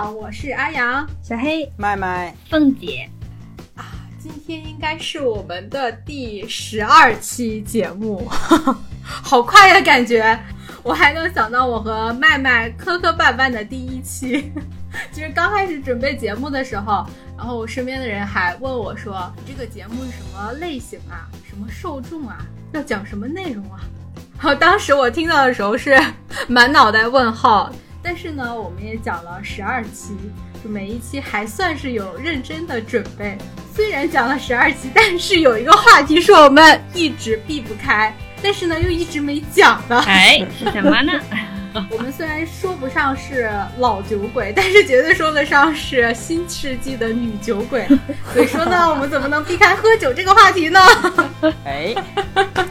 [0.00, 3.06] 好，我是阿阳，小黑，麦麦，凤姐。
[3.74, 3.84] 啊，
[4.18, 8.26] 今天应该是我们的第十二期节目，
[9.04, 10.40] 好快呀，感觉。
[10.82, 14.50] 我还能想到我和麦麦磕磕绊绊的第一期。
[15.12, 21.28] 其实刚开始准备节目的时候，然后我身边的人还问我说：“这个节目是什么类型啊？
[21.46, 22.38] 什么受众啊？
[22.72, 23.80] 要讲什么内容啊？”
[24.40, 26.02] 然后当时我听到的时候是
[26.48, 27.70] 满脑袋问号。
[28.02, 30.16] 但是呢，我们也讲了十二期，
[30.62, 33.36] 就每一期还算是有认真的准备。
[33.74, 39.98] 虽然讲了十二期，但是有一个话题是我们一直避不开，但是呢又一直没讲的。
[40.00, 41.12] 哎，是什么呢？
[41.88, 47.86] 我们虽然说不上是老酒鬼，但是绝对说得上是新世纪的女酒鬼。
[48.34, 50.80] 所以说呢，我们怎么能避开喝酒这个话题呢？
[51.64, 51.94] 哎，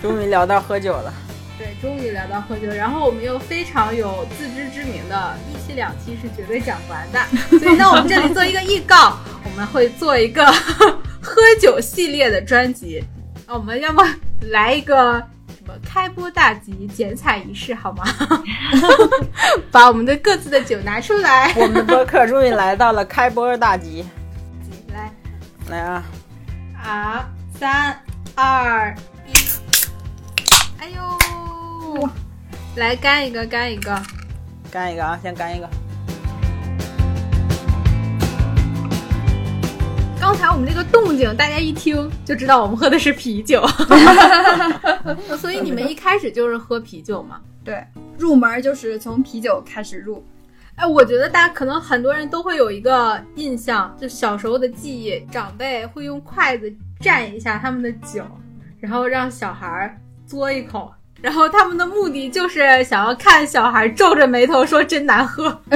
[0.02, 1.14] 终于聊到喝酒了。
[1.80, 7.20] 对，终于聊到喝酒，然后我们又非常有自知之明的，一期两期是绝对讲不完的，
[7.60, 10.46] 所以呢，我们这里做一个预告，我们会做一个
[11.22, 13.04] 喝酒系列的专辑，
[13.48, 14.04] 我们要么
[14.52, 15.14] 来一个
[15.48, 18.04] 什么开播大吉剪彩仪式，好吗？
[19.72, 24.06] 把我们的各自的酒拿出来，我们的播客终于来到了开播大吉，
[24.94, 25.12] 来，
[25.70, 26.04] 来啊，
[26.84, 27.98] 啊，三
[28.36, 28.94] 二
[29.28, 29.34] 一，
[30.80, 31.39] 哎呦！
[32.76, 34.02] 来干一个，干一个，
[34.72, 35.20] 干一个啊！
[35.22, 35.70] 先干一个。
[40.20, 43.66] 刚才我们这个动静，大家一听就知道我们喝的是啤酒。
[45.40, 47.42] 所以你们一开始就是喝啤酒吗？
[47.64, 47.84] 对，
[48.18, 50.24] 入门就是从啤酒开始入。
[50.76, 58.24] 哎，我觉得大家可能很多人都会有一个印象，就小时候的记忆，长辈会用筷子蘸一下他们的酒，
[58.80, 60.94] 然后让小孩嘬一口。
[61.22, 65.46] 然后他们的目的就是想要看小孩皱着眉头说真难喝。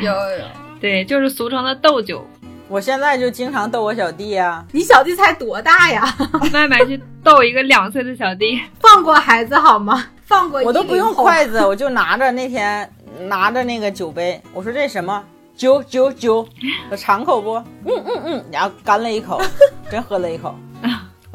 [0.00, 0.44] 有有，
[0.80, 2.26] 对，就是俗称的斗酒。
[2.68, 4.64] 我现在就经常逗我小弟呀。
[4.72, 6.04] 你小弟才多大呀？
[6.52, 10.04] 麦麦去逗一个两岁的小弟，放过孩子好吗？
[10.24, 12.90] 放过我都不用筷子，我就拿着那天
[13.20, 15.24] 拿着那个酒杯，我说这什么
[15.56, 16.46] 酒酒酒，
[16.90, 17.54] 我尝口不？
[17.86, 19.40] 嗯嗯嗯，然后干了一口，
[19.90, 20.54] 真喝了一口。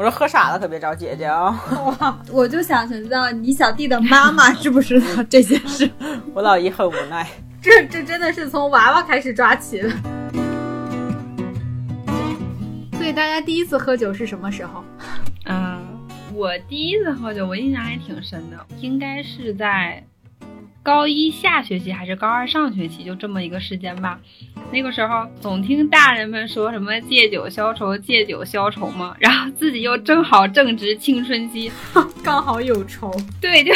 [0.03, 1.57] 我说喝傻了可别找姐姐啊！
[2.29, 5.89] 我就想知道你小弟的妈妈知不知道这件事。
[6.35, 7.25] 我老姨很无奈，
[7.63, 9.89] 这这真的是从娃娃开始抓起的。
[12.97, 14.83] 所以大家第一次喝酒是什么时候？
[15.45, 15.81] 嗯，
[16.33, 20.03] 我第一次喝酒，我印象还挺深的，应该是在。
[20.83, 24.19] 高一下学期还是高二上学期，就这么一个时间吧。
[24.69, 31.71] 那个时候总听大人们说什么借酒消愁，借酒消愁嘛，然后自己又正好正值青春期，
[32.21, 33.09] 刚好有愁。
[33.39, 33.71] 对，就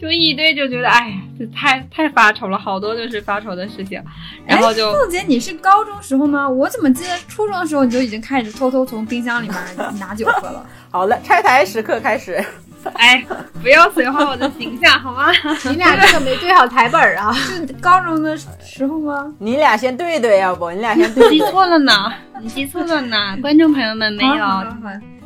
[0.00, 4.02] 就一堆就觉得，哎呀，这太太发愁了，好多就是发愁的事情。
[4.46, 6.48] 然后就凤姐，你是高中时候吗？
[6.48, 9.58] 我怎么记得初中的时候你就已经开始偷偷从冰箱里面
[9.98, 10.64] 拿酒喝了？
[10.90, 12.42] 好了，拆台时刻开始。
[12.94, 13.24] 哎，
[13.62, 15.30] 不要损坏我的形象好吗？
[15.70, 17.32] 你俩这个没对好台本啊！
[17.34, 19.34] 是高中的时候吗？
[19.38, 21.28] 你俩先对对，要不你俩先对。
[21.30, 24.44] 记错了呢，你记错了呢，观众朋友们没有。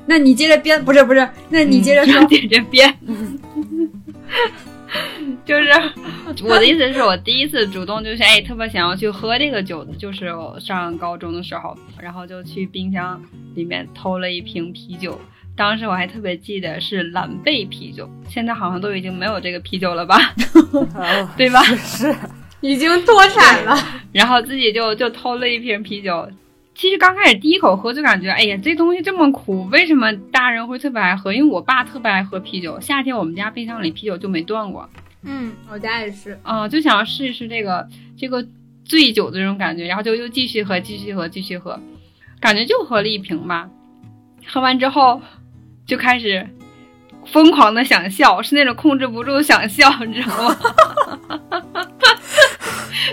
[0.07, 2.93] 那你接着编，不是不是，那你接着说，接着编。
[5.45, 5.71] 就是
[6.45, 13.21] 我的意思是我第一次主动就是哎，特别想要去喝这个酒，就是我上高中的时候，然后就去冰箱
[13.55, 15.21] 里面偷了一瓶啤酒。
[15.55, 20.19] 当时我还特别记得是蓝贝啤酒，现在好像都已经没有这个啤酒了吧？
[21.37, 21.63] 对吧？
[21.77, 22.15] 是，
[22.63, 23.77] 已经脱产了。
[24.13, 26.27] 然后自己就就偷了一瓶啤酒。
[26.75, 31.35] 其实刚开始第一口喝就感觉，哎呀，这东西这么苦，为什么大人会特别爱喝？
[31.35, 34.89] 因为我爸特别爱喝啤酒，夏天我们家冰箱里啤酒就没断过。
[35.23, 36.37] 嗯，我家也是。
[36.43, 37.87] 啊，就想要试一试这个
[38.17, 38.45] 这个
[38.87, 41.79] 醉酒的这种感觉，然后就又继续喝，继续喝，继续喝，
[42.41, 43.69] 感觉就喝了一瓶吧。
[44.47, 45.21] 喝完之后。
[45.93, 46.49] 就开始
[47.31, 50.57] 疯狂的想笑，是那种控制不住想笑，你知道吗？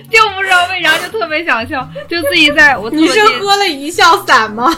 [0.10, 2.90] 就不知道为啥就特别想笑，就自己在我。
[2.90, 4.74] 你是喝了一笑散吗？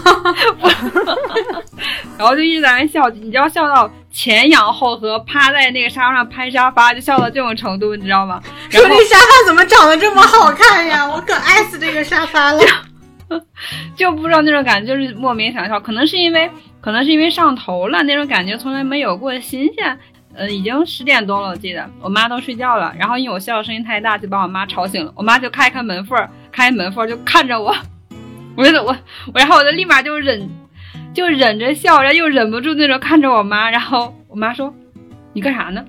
[2.18, 8.42] 然后就一直在那笑，你知道笑到前仰后合，趴在那个沙发上拍沙发，就笑到这种程度，你知道吗？
[8.72, 11.08] 说这沙发怎么长得这么好看呀？
[11.08, 12.64] 我可爱死这个沙发了。
[13.96, 16.50] 就不知道那种感觉，就是莫名想笑，可能是因为。
[16.82, 20.00] 可能是因为上头了，那种感觉从来没有过新鲜。
[20.34, 25.12] 呃，已经十点多了，我记得我妈都睡觉了，然后因为我笑的声音太大，就把我妈吵醒了。
[25.14, 26.18] 我妈就开开门缝，
[26.54, 27.76] 开门缝就看着我，
[28.56, 28.96] 我就我
[29.34, 30.50] 我，然后我就立马就忍，
[31.14, 33.70] 就忍着笑，然后又忍不住那种看着我妈。
[33.70, 34.74] 然后我妈说
[35.34, 35.84] ：“你干啥呢？”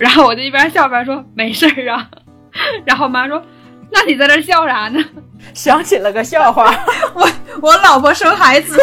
[0.00, 2.08] 然后我就一边笑一边说：“没事儿啊。
[2.86, 3.42] ”然后我妈说
[3.92, 5.04] ：“那你在这笑啥呢？
[5.52, 6.74] 想起了个笑话，
[7.60, 8.80] 我老婆生孩子，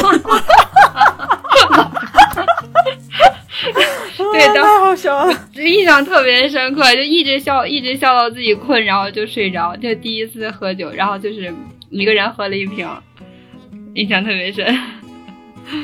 [4.33, 5.33] 对的太好笑了。
[5.53, 9.75] 就印象特别深刻，就一直笑，一直笑到自己困，然后就睡着。
[9.77, 11.53] 就第一次喝酒，然后就是
[11.89, 12.87] 一个人喝了一瓶，
[13.95, 14.65] 印象特别深。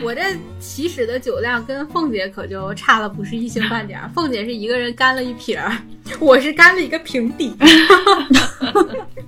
[0.03, 0.21] 我这
[0.59, 4.11] 起始的酒量跟凤姐可就差了不是一星半点儿。
[4.13, 5.71] 凤姐是一个人干了一瓶儿，
[6.19, 7.55] 我是干了一个平底。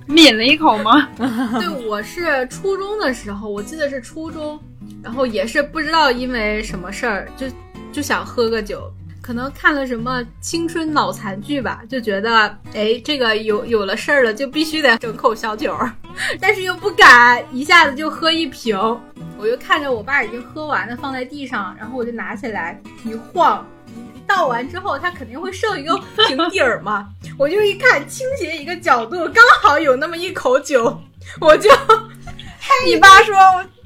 [0.06, 1.08] 抿了一口吗？
[1.16, 4.60] 对，我是初中的时候，我记得是初中，
[5.02, 7.46] 然后也是不知道因为什么事儿，就
[7.92, 8.90] 就想喝个酒，
[9.20, 15.76] 可能看了什么青春脑残剧吧，就觉得哎，这个有有了事儿了，就必须得整口小酒，
[16.40, 18.76] 但是又不敢一下子就喝一瓶，
[19.38, 23.66] 我就看着我爸已经喝完了放在地上，然后我就拿起来一晃。
[24.24, 25.94] 倒完之后，它肯定会剩一个
[26.28, 30.98] 瓶底儿嘛，我就一看，倾斜一个角度，刚好有那么一口酒，
[31.40, 31.68] 我就
[32.86, 33.36] 你爸说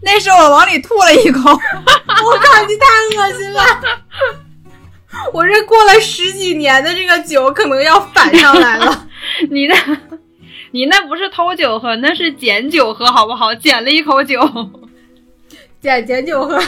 [0.02, 2.86] 那时候我往里吐了一口，我靠，你太
[3.18, 3.62] 恶心了！
[5.32, 9.08] 我这过了十几年的这个酒，可能要反上来了。
[9.50, 9.74] 你那，
[10.70, 13.54] 你那不是偷酒喝，那是捡酒喝，好不好？
[13.54, 14.40] 捡了一口酒，
[15.80, 16.60] 捡捡酒喝，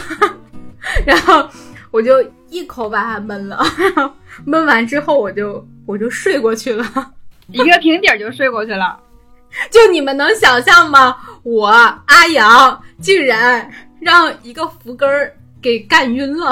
[1.07, 1.49] 然后
[1.91, 2.15] 我就
[2.49, 3.65] 一口把它闷了，
[4.45, 6.85] 闷完之后我就我就睡过去了。
[7.53, 8.99] 一个平底儿就睡过去了。
[9.71, 11.17] 就你们能想象吗？
[11.43, 16.51] 我阿阳竟然让一个福根儿给干晕了。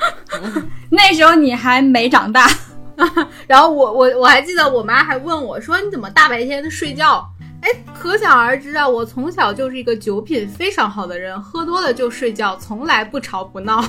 [0.90, 2.48] 那时候你还没长大，
[3.46, 7.26] 然后我我我还记得我妈还问我说你怎么大白天的睡觉？
[7.60, 13.84] 哎，可想而知啊，我从小就是一个酒品非常好的人，喝多了就睡觉，从来不吵不闹。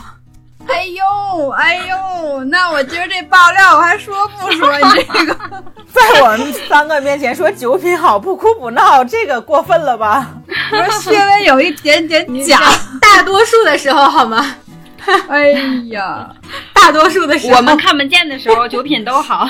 [0.74, 5.64] 哎呦哎呦，那我今儿这爆料我还说不说 你这个？
[5.92, 10.32] 在我们三个面前说酒品好，不哭不闹，这个过分了吧？
[10.72, 12.60] 我稍微有一点点假，
[13.02, 14.56] 大多数的时候好吗？
[15.28, 15.50] 哎
[15.90, 16.30] 呀，
[16.74, 19.50] 大多数的时候我们看不见的时候，酒品都好。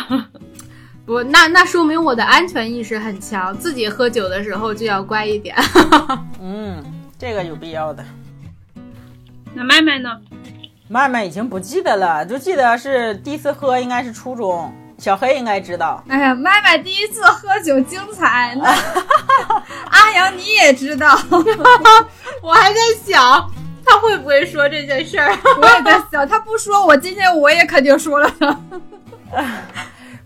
[1.06, 5.56] 不，那那说明我的安全意识很强，自己喝酒的时候就要乖一点。
[6.40, 6.82] 嗯，
[7.18, 8.06] 这个有必要的。
[9.54, 10.12] 那麦麦呢？
[10.92, 16.04] 麦麦已经不记得了，就记得是第一次喝应该是初中，小黑应该知道。
[16.10, 18.76] 哎呀，麦麦第一次喝酒精彩，那
[19.92, 21.16] 阿阳你也知道，
[22.42, 23.48] 我还在想
[23.86, 25.30] 他会不会说这件事儿。
[25.62, 28.60] 我也在想，他不说，我今天我也肯定说了的。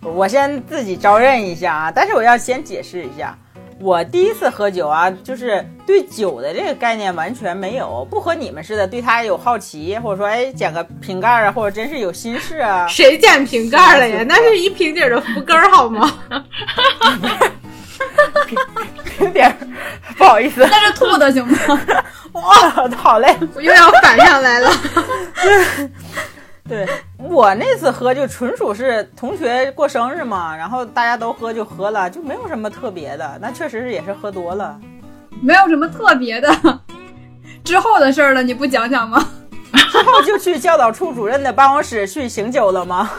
[0.01, 3.38] 我先自己招认一下啊，但是我要先解释一下，
[3.79, 12.87] 我第一次喝酒啊，就是对酒的这个概念完全没有，不和你们似的对它有好奇，或者说哎捡个瓶盖啊，或者真是有心事啊。
[12.89, 14.23] 谁捡瓶盖了呀？
[14.27, 16.13] 那是一瓶底儿的福根儿好吗？
[19.17, 19.53] 瓶底儿，
[20.17, 21.57] 不好意思，那是吐的行吗？
[22.33, 22.41] 哇，
[22.97, 23.35] 好嘞。
[23.53, 24.71] 我又要反上来了。
[26.68, 26.88] 对
[27.18, 33.38] 我那次喝就纯属是同学过生日嘛，然后大家都喝就喝了，就没有什么特别的。
[33.42, 34.80] 那确实是也是喝多了，
[35.42, 36.79] 没有什么特别的。
[37.63, 39.25] 之后的事儿了，你不讲讲吗？
[39.91, 43.10] 之后就去教导处主任的办公室去醒酒了吗？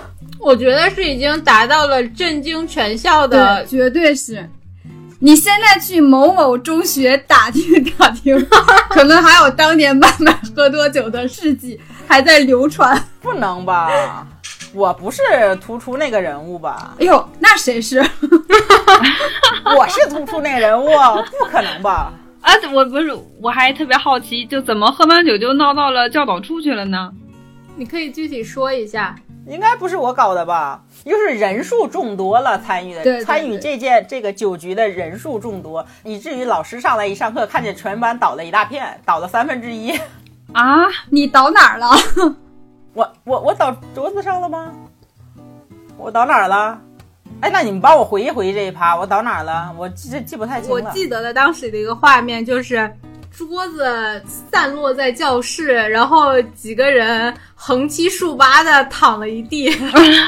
[0.41, 4.49] 我觉得是已经达到了震惊全校的对，绝对是。
[5.21, 8.39] 你现在去某某中学打听打听，
[8.91, 13.03] 可能还有当年慢慢喝多酒的事迹 还在流传。
[13.21, 14.27] 不能吧？
[14.73, 15.23] 我不是
[15.61, 16.95] 突出那个人物吧？
[16.99, 17.99] 哎呦，那谁是？
[19.77, 20.89] 我是突出那个人物，
[21.39, 22.13] 不可能吧？
[22.41, 27.13] 啊，我不是，我还特别好奇，就怎么喝完酒就闹到了教导处去了呢？
[27.77, 29.17] 你可以具体说一下。
[29.47, 30.83] 应该不是我搞的吧？
[31.05, 39.93] 就是人数众多了，参与的对对对参与这件这个酒局的人数众多，以至于老师上来一上课，看见全班倒了一大片，倒了三分之一。
[40.55, 41.91] 啊，你倒哪儿了？
[42.95, 44.73] 我我我倒桌子上了吗？
[45.99, 46.81] 我倒哪儿了？
[47.41, 49.75] 哎，那你们帮我回忆回忆这一趴，我倒哪儿了？
[49.77, 50.75] 我记记不太清了。
[50.75, 52.91] 我记得的当时的一个画面就是
[53.31, 59.69] 桌子散落在教室，然后几个人横七竖八的躺了一地。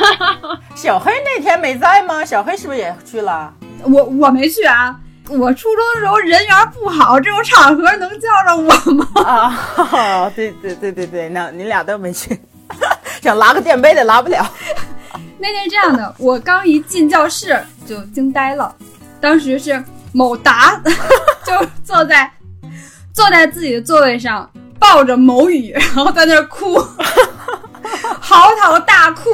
[0.74, 2.24] 小黑那天没在吗？
[2.24, 3.54] 小黑是不是也去了？
[3.84, 4.98] 我我没去啊。
[5.28, 9.08] 我初中的时候人缘不好，这种场合能叫上我吗？
[9.24, 12.38] 啊，对对对对对，那你俩都没去，
[13.22, 14.48] 想拉个垫背的拉不了。
[15.38, 18.74] 那天是这样的，我刚一进教室就惊呆了，
[19.20, 20.80] 当时是某达
[21.44, 22.30] 就坐在
[23.12, 26.78] 坐在自己的座位上，抱着某雨，然后在那儿哭，
[28.20, 29.30] 嚎啕大哭，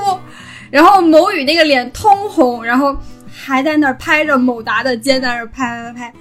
[0.70, 2.96] 然后某雨那个脸通红，然后
[3.44, 6.12] 还在那儿拍着某达的肩，在那儿拍拍拍。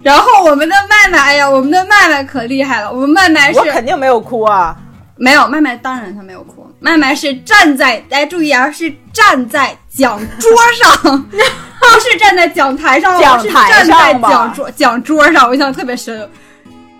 [0.00, 4.76] 然后我们的麦麦，哎呀，我们的麦麦可厉害了，我们麦麦是我肯定没有哭啊！
[5.16, 6.64] 没有麦麦，当然他没有哭。
[6.78, 15.48] 麦麦是站在，来注意啊，是站在讲桌上， 不是站在讲台上，是讲台站在上吧讲桌讲桌上。
[15.48, 16.30] 我印象特别深。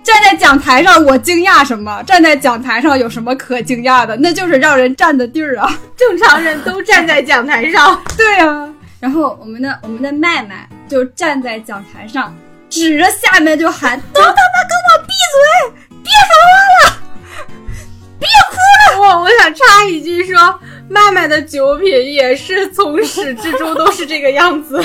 [0.03, 2.03] 站在讲台上，我惊讶什么？
[2.05, 4.17] 站在讲台上有什么可惊讶的？
[4.17, 5.71] 那就是让人站的地儿啊！
[5.97, 8.69] 正常人都站在讲台上， 对啊。
[9.01, 12.35] 然后我们的我们的麦麦就站在讲台上，
[12.69, 16.99] 指着下面就喊：“都他妈给我闭嘴，别说话了，
[18.19, 24.85] 别哭了。”我我想插一句说，麦麦的酒品也是从始至终都是这个样子。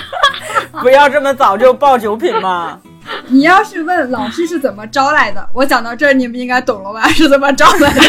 [0.80, 2.80] 不要这么早就报酒品嘛！
[3.26, 7.06] 你要是问老师是怎么招来的，我讲到这儿你们应该懂了吧？
[7.12, 8.00] 是怎么招来的？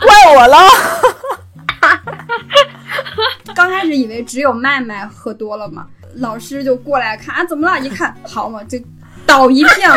[0.00, 0.58] 怪我了。
[3.56, 5.86] 刚开始以为只有麦麦喝多了嘛，
[6.16, 7.80] 老师就过来看啊，怎么了？
[7.80, 8.78] 一看，好嘛，就
[9.24, 9.90] 倒一片，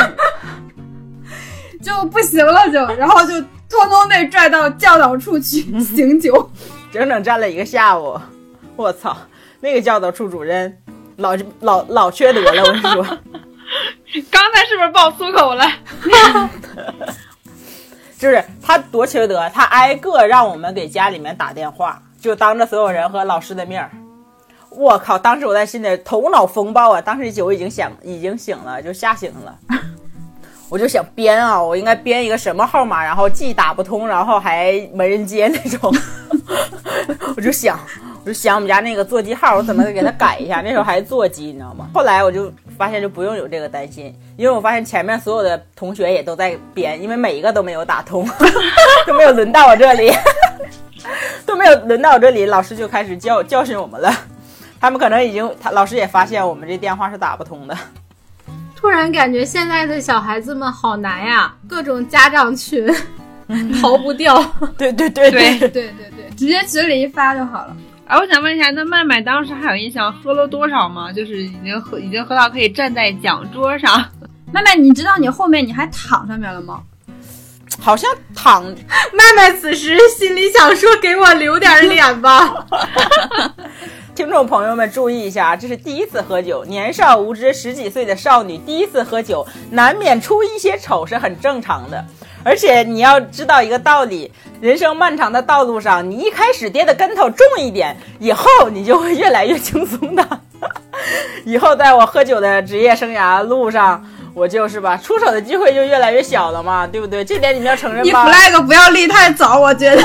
[1.83, 3.33] 就不行了就，然后就
[3.69, 6.49] 通通被拽到教导处去醒酒。
[6.89, 8.17] 整整站了一个下午，
[8.77, 9.15] 我操！
[9.59, 10.81] 那个教导处主任
[11.17, 13.03] 老老老缺德了，我跟你说，
[14.31, 15.65] 刚才是不是爆粗口了？
[18.17, 23.89] 就是他多缺德，他挨个让我们给家里面打电话，就当着所有人和老师的面儿。
[24.69, 25.17] 我靠！
[25.17, 29.57] 当时我在心里头脑风暴啊，当时酒已经醒，已经醒了，就吓醒了。
[30.69, 35.91] 我就想编啊，我应该编一个什么号码，然后既打不通，然后还没人接那种。
[37.35, 37.79] 我就想，
[38.23, 40.61] 我就想我们家那个座机号，我怎么给它改一下？
[40.61, 41.89] 那时候还是座机，你知道吗？
[41.91, 48.29] 后来我就发现就不用有这个担心，因为我发现前面所有的同学也都在编，因为每一个都没有打通，
[49.07, 50.11] 都没有轮到我这里，
[51.45, 54.13] 都没有轮到我这里，老师就开始教教训我们了。
[54.79, 57.77] 他们可能已经，他老师也发现我们这电话是打不通的。
[58.75, 62.87] 突然感觉现在的小孩子们好难呀，各种家长群
[63.81, 64.41] 逃不掉。
[64.77, 67.75] 对对对对对对对，直接群里一发就好了。
[68.07, 71.11] 哎，我想问一下，那麦麦当时还有印象喝了多少吗？
[71.11, 74.03] 就是已经喝，已经喝到可以站在讲桌上。
[74.51, 76.81] 麦麦，你知道你后面你还躺上面了吗？
[77.81, 78.63] 好像躺
[79.13, 82.65] 麦麦此时心里想说：“给我留点脸吧。
[84.13, 92.03] 听众朋友们注意一下，这是第一次喝酒，年少无知，十几岁的少女第一次喝酒，难免出一些丑是很正常的。
[92.43, 100.27] 而且你要知道一个道理，人生漫长的道路上，你一开始跌的跟头重一点，以后你就会越来越轻松的。
[101.45, 107.24] 以后在我喝酒的职业生涯路上，我就是吧，出手的机会就越来越小了嘛，对不对？
[107.25, 110.01] 这点你们要承认你吧？flag 不要立太早，我觉得。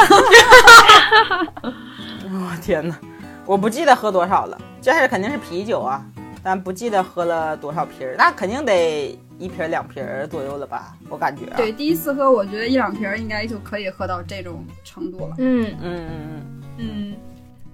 [1.63, 2.97] 我 天哪，
[3.47, 6.05] 我不记得喝多少了，这还是肯定是啤酒啊，
[6.43, 10.95] 但不记得喝了多少瓶儿，那肯定得一瓶儿两瓶儿左右了吧？
[11.09, 11.55] 我感觉、啊。
[11.57, 15.35] 对，，第一次喝，我觉得一两瓶儿应该就可以喝到这种程度了”。
[15.39, 16.09] 嗯，嗯
[16.79, 17.17] 嗯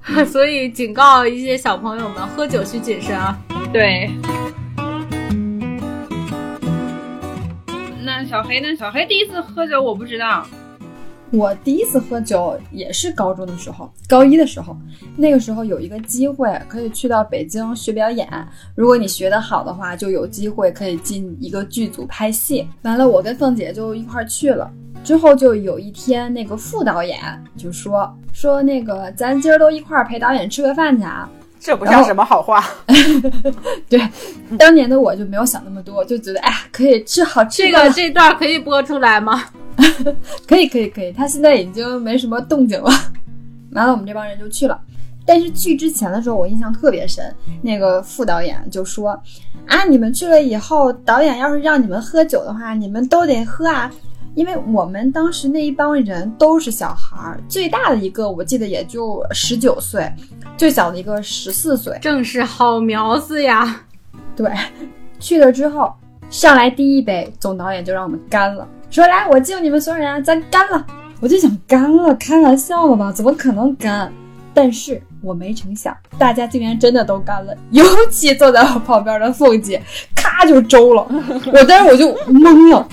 [0.09, 3.38] 嗯， 所以警告一些小朋友们，喝酒需谨慎啊。
[3.73, 4.11] 对。
[8.20, 8.76] 那小黑呢？
[8.76, 10.46] 小黑第一次喝酒我不知道。
[11.30, 14.76] 我第一次喝酒也是高中的时候，高一的时候，
[15.16, 18.28] 那个时候有一个机会可以去到北京学表演，
[18.74, 22.68] 如果你学得好的话，就有机会可以进一个剧组拍戏。
[22.82, 24.70] 完了，我跟凤姐就一块去了。
[25.02, 27.18] 之后就有一天，那个副导演
[27.56, 31.26] 就说说那个咱今儿都一块陪导演吃个饭去啊。
[31.61, 32.64] 这不像什么好话。
[33.88, 34.00] 对，
[34.59, 39.45] 当年的我就没有想那么多，就觉得哎呀可以吃好吃的这个这段可以播出来吗？
[40.49, 42.90] 可以可以可以，他现在已经没什么动静了。
[43.73, 44.81] 完了，我们这帮人就去了。
[45.26, 47.23] 但是去之前的时候，我印象特别深，
[47.62, 49.11] 那个副导演就说
[49.69, 53.88] ：“啊，你们去了以后，导演要是让你们喝酒的话，你们都得喝啊，
[54.34, 60.10] 因为我们当时那一帮人都是小孩儿，最大的一个我记得也就十九岁，
[60.56, 61.99] 最小的一个十四岁。
[62.00, 63.82] 正是好苗子呀！
[64.37, 64.50] 对，
[65.18, 65.92] 去了之后，
[66.30, 70.87] 上来第一杯，总导演就让我们干了，说来我敬你们所有人，咱干了。
[71.20, 73.12] 我就想干了，开玩笑了吧？
[73.12, 74.10] 怎么可能干？
[74.54, 79.82] 但是我没成想，大家竟然真的都干了，尤其坐在我旁边的凤姐，
[80.14, 81.06] 咔就周了。
[81.52, 82.88] 我当时我就懵了，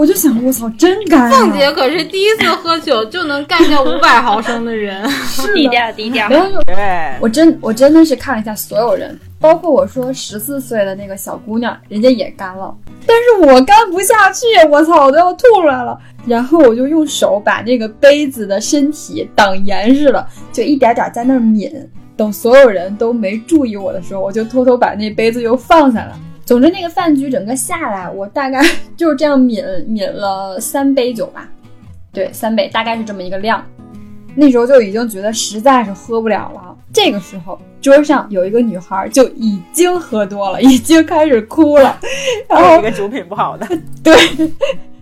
[0.00, 1.30] 我就想，我操，真干、啊！
[1.30, 6.26] 凤姐可是第一次喝酒就能干掉五百毫升的人，低是的，调低调
[7.20, 12.74] 我真我真的是看了一下所有人，包括我说十四岁的那个小姑娘，人家也干了，
[13.06, 15.98] 但是我干不下去，我操，我都要吐出来了。
[16.24, 21.70] 然后我就用手把那个杯子的身体挡严实了，就一点点在那儿抿，
[22.16, 26.18] 等所有人都没注意我的时候，我就偷偷把那杯子又放下了。
[26.50, 28.60] 总之，那个饭局整个下来，我大概
[28.98, 31.48] 就是这样抿抿了三杯酒吧，
[32.12, 33.64] 对，三杯，大概是这么一个量。
[34.34, 36.76] 那时候就已经觉得实在是喝不了了。
[36.92, 41.96] 这个时候，桌上有一个女孩就已经喝多了，已经开始哭了，
[42.48, 43.64] 然后有一个酒品不好的，
[44.02, 44.16] 对，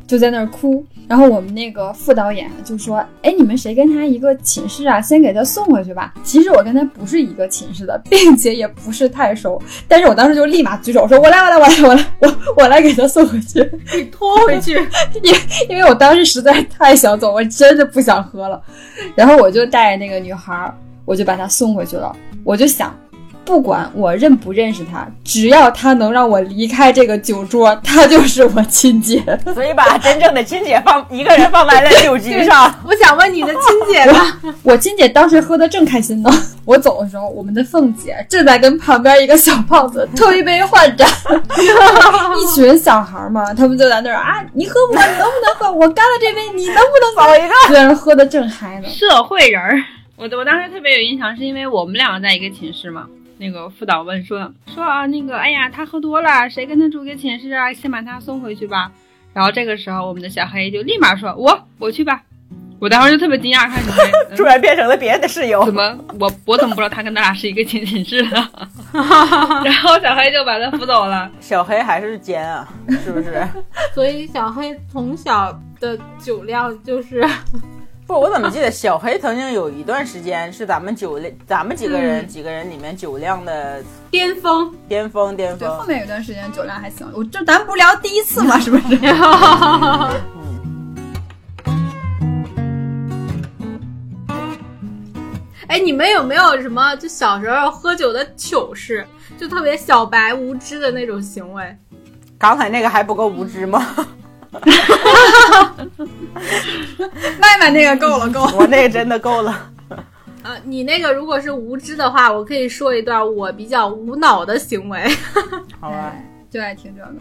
[0.08, 0.84] 就在那儿哭。
[1.06, 5.00] 然后我们那个副导演就说：“哎，你们谁跟他一个寝室啊？
[5.00, 9.58] 先给他送回去吧。”其实我跟他不是一个寝室的，并且也不是太熟。
[9.86, 14.74] 但是我当时就立马举手说：“我来，我来，我来，我来，我我来给他送回去。”给拖回去，
[15.22, 15.32] 因
[15.70, 18.60] 因为我当时实在太想走，我真的不想喝了。
[19.14, 20.70] 然后我就带着那个女孩，
[21.06, 22.14] 我就把她送回去了。
[22.44, 22.94] 我就想。
[23.48, 29.24] 不管我认不认识他，只要他能让我离开这个酒桌，他就是我亲姐。
[29.54, 32.70] 所以把真正的亲姐放一个人放在了酒局上。
[32.86, 34.54] 我想问你的亲姐呢？
[34.62, 36.28] 我亲姐当时喝的正开心呢。
[36.66, 41.08] 我走的时候，我们的凤姐正在跟旁边一个小胖子推杯换盏，
[42.36, 45.00] 一群小孩嘛，他们就在那儿啊，你喝不喝？
[45.00, 45.72] 你能不能喝？
[45.72, 47.54] 我干了这杯，你能不能走一个？
[47.68, 48.88] 虽然喝的正嗨呢。
[48.90, 49.82] 社会人儿，
[50.16, 53.06] 我我当时特别有印象，是因为我们两个在一个寝室嘛。
[53.38, 57.72] 那个副导问说说啊，那个哎呀，他喝多了，谁跟他住个寝室啊？
[57.72, 58.90] 先把他送回去吧。
[59.32, 62.22] 然后这个时候，我们的小黑就立马说：“我我去吧。”
[62.80, 65.64] 我当时就特别惊讶，看小黑 突然变成了别人的室友。
[65.64, 68.36] 怎么我我怎么不知道他跟咱俩是一个寝寝室的？
[68.94, 71.30] 然后小黑就把他扶走了。
[71.40, 72.68] 小黑还是奸啊，
[73.04, 73.46] 是不是？
[73.94, 77.24] 所以小黑从小的酒量就是。
[78.08, 85.58] 不，我怎么记得小黑曾经有一段时间是咱们酒量，咱们几个人、几个人里面酒量的巅峰，巅峰，巅峰。
[85.58, 87.06] 对，后面有段时间酒量还行。
[87.14, 88.82] 我就咱不聊第一次嘛，是不是？
[95.68, 99.06] 哎，你们有没有什么就小时候喝酒的糗事？
[99.38, 101.76] 就特别小白无知的那种行为？
[102.38, 103.86] 刚才那个还不够无知吗？
[107.38, 109.70] 麦麦那个够了，够了，我那个真的够了。
[110.42, 115.02] 呃，你那个如果是无知的话，我可以说一段我比较无脑的行为。
[115.80, 116.14] 好吧，
[116.50, 117.12] 就爱听这个。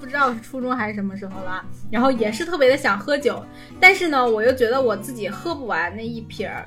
[0.00, 3.44] 不知道是初中还是什么时候了，然后也是特别的想喝酒，
[3.78, 6.64] 但是呢，我又觉得我自己喝不完那一瓶儿，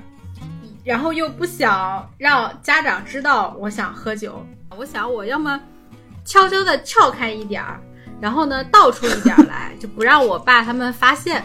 [0.84, 4.44] 然后又不想让家长知道我想喝酒，
[4.76, 5.58] 我想我要么
[6.24, 7.80] 悄悄的撬开一点儿。
[8.22, 11.42] 然后呢，倒出一点来，就不让我爸他们发现。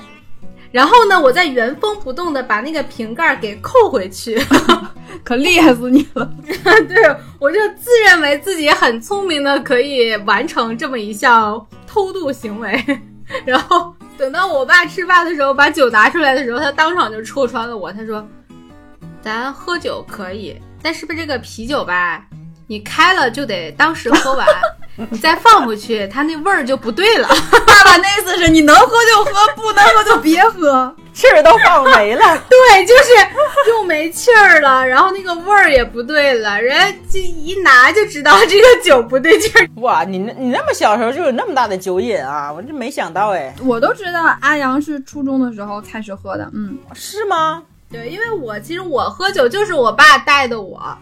[0.71, 4.39] 然后呢，我再原封不动的把那个瓶盖给扣回去，
[5.25, 6.31] 可厉害死你了！
[6.87, 12.79] 对我就自认为自己很聪明的，可以完成这么一项偷渡行为。
[13.43, 17.91] 然后等到我爸吃饭的时候，把酒拿出来的时候，他当场就戳穿了我。
[17.91, 18.23] 他说
[19.19, 22.23] ：“咱喝酒可以，但是不是这个啤酒吧，
[22.67, 24.45] 你开了就得当时喝完。”
[25.11, 27.27] 你再放回去，它那味儿就不对了。
[27.29, 32.23] 爸爸那意思是你能喝就喝，不能喝就别喝，气儿都放没了。
[32.49, 33.11] 对，就是
[33.69, 39.69] 又没气儿了，然后那个味儿也不对了，人家就一拿就知道这个酒不对劲儿。
[39.81, 42.51] 哇，你那你那么小时候就有那么大的酒瘾啊？
[42.51, 43.53] 我这没想到哎。
[43.63, 47.61] 我都知道阿阳是初中的时候开始喝的，嗯，是吗？
[47.91, 50.97] 对，因为我其实我喝酒就是我爸带的我。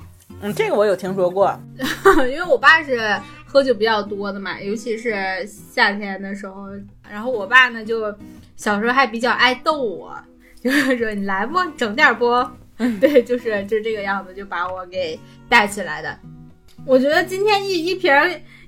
[0.46, 1.60] 嗯，这个我有听说过，
[2.30, 3.00] 因为我爸是。
[3.48, 6.68] 喝酒比较多的嘛，尤其是夏天的时候。
[7.10, 8.14] 然后我爸呢，就
[8.58, 10.14] 小时候还比较爱逗我，
[10.62, 12.46] 就是说你来不，整点不？
[13.00, 16.20] 对，就是就这个样子，就把我给带起来的。
[16.86, 18.14] 我觉得今天一一瓶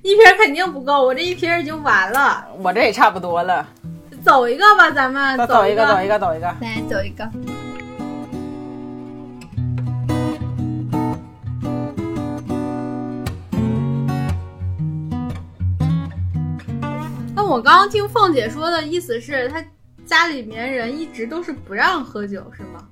[0.04, 2.48] 一瓶肯定不够，我这一瓶已经完了。
[2.64, 3.68] 我这也差不多了，
[4.24, 7.30] 走一个吧，咱们走一个，走一个，走一个，来走一个。
[17.48, 19.64] 我刚刚听凤姐说的意思是，她
[20.06, 22.88] 家里面人一直都是不让喝酒，是吗？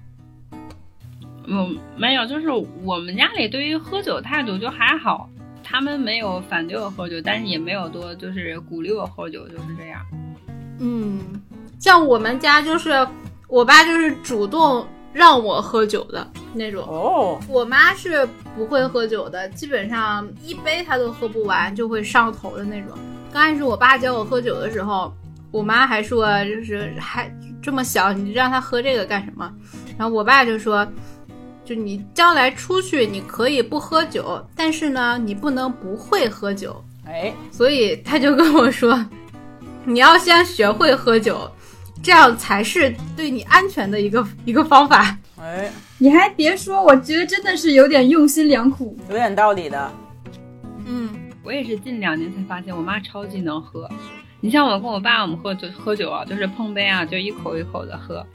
[1.48, 2.50] 嗯，没有，就是
[2.84, 5.30] 我们家里对于喝酒态度就还好，
[5.62, 10.02] 他们没有反对我喝酒，但是也没有多就是鼓励我喝酒，就是这样。
[10.80, 11.20] 嗯，
[11.78, 13.06] 像我们家就是
[13.48, 16.84] 我爸就是主动让我喝酒的那种。
[16.88, 22.98] 哦，我妈是不会喝酒的，基本上一杯她都喝不完就会上头的那种。
[23.36, 25.14] 刚开始我爸教我喝酒的时候，
[25.52, 27.30] 我妈还说，就是还
[27.62, 29.54] 这么小，你让他喝这个干什么？
[29.98, 30.88] 然后我爸就说，
[31.66, 36.82] 就你将来出去你可以不喝酒，但是呢，你不能不会喝酒。
[37.06, 39.06] 哎，所以他就跟我说，
[39.84, 41.52] 你要先学会喝酒，
[42.02, 45.14] 这样才是对你安全的一个一个方法。
[45.42, 48.98] 哎，你还别说，我觉得真的是有点用心良苦。
[49.10, 49.92] 有点道理的。
[50.86, 51.10] 嗯，
[51.46, 53.88] 我也是近两年才发现，我妈超级能喝。
[54.42, 58.26] 你像我跟我爸，我们喝酒喝酒啊，就是碰杯啊，就一口一口的喝。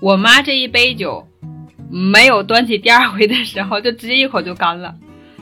[0.00, 1.26] 我妈这一杯酒，
[1.90, 4.94] 没有端起第二回的时候，就直接一口就干了。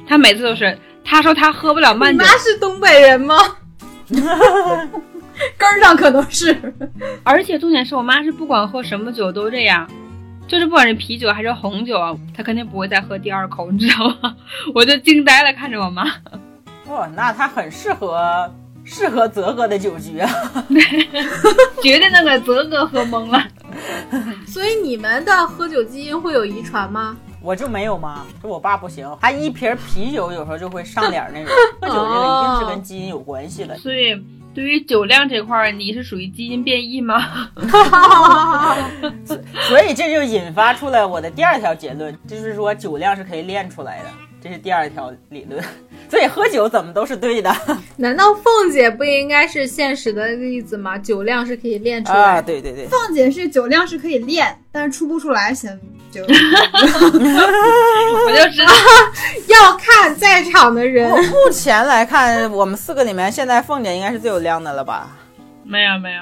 [0.07, 3.35] 她每次都是，她说她喝不了你慢酒妈，是东北人吗？
[5.59, 6.57] 根儿上可能是，
[7.25, 9.91] 而且重点是我妈是不管喝什么酒都这样，
[10.47, 14.37] 就是不管是啤酒还是红酒啊，她肯定不会再喝第二口，你知道吗？
[14.75, 16.05] 我就惊呆了，看着我妈。
[16.87, 18.51] 哇，那他很适合
[18.85, 20.31] 适合泽哥的酒局啊。
[21.83, 23.43] 绝对那个泽哥喝懵了。
[24.47, 27.17] 所以你们的喝酒基因会有遗传吗？
[27.41, 28.25] 我就没有吗？
[28.43, 31.53] 就我爸不行，他一瓶啤酒有时候就会上脸那种。
[31.81, 33.77] 喝酒这个一定是跟基因有关系的。
[33.79, 34.15] 所以
[34.55, 37.21] 对于酒量这块儿，你是属于基因变异吗？
[39.69, 44.07] 所以这就引发出来我的第二条结论，就是说酒量是可以练出来的，
[44.45, 45.65] 这是第二条理论。
[46.11, 47.51] 所以喝酒怎么都是对的
[47.97, 50.99] 难道凤姐不应该是现实的例子吗？
[50.99, 52.43] 酒量是可以练出来。
[52.43, 55.81] 对对对，凤姐是酒量是可以练，但是出不出来先
[56.13, 56.29] 就 我
[58.29, 58.73] 就知道，
[59.49, 61.11] 要看在场的人。
[61.11, 65.17] 目前来看，我们四个里面，现在凤姐应该是最有量的了吧？
[65.65, 66.21] 没有没有，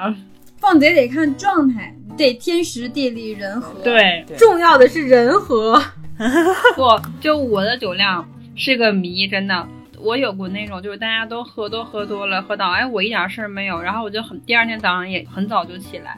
[0.61, 5.83] 凤姐得看状态，得天时地利人和。，对，重要的是人和。
[6.77, 9.66] 不就我的酒量是个谜，真的。
[9.98, 16.16] 我有过那种，就是大家都喝都喝多了，喝到哎我一点事儿没有，然后我就很第二天早上也很早就起来。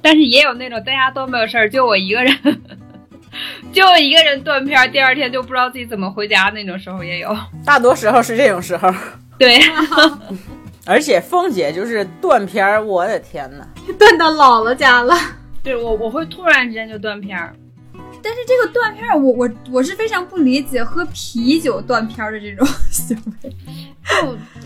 [0.00, 2.36] 但是也有那种大家都没有事儿，就我一个人，
[3.72, 7.36] 就我一个人断片儿，第二天就不知道自己怎么回家那种时候也有。
[7.64, 8.88] 大多时候是这种时候，
[9.38, 9.58] 对，
[10.86, 13.66] 而且凤姐就是断片儿，我的天呐！
[13.98, 15.14] 断到姥姥家了。
[15.62, 17.54] 对我我会突然之间就断片儿。
[18.24, 23.50] 但是这个断片儿，我我我是非常不理解喝啤酒断片儿的这种 行为。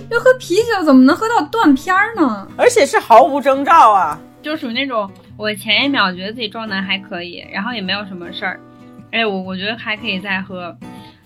[0.08, 2.46] 就要喝啤酒怎么能喝到断片儿呢？
[2.56, 4.18] 而且是毫无征兆啊！
[4.40, 8.60] 就属于那种，我前一秒觉得自己状态还可以，然后也没有什么事儿，
[9.10, 10.76] 哎，我我觉得还可以再喝，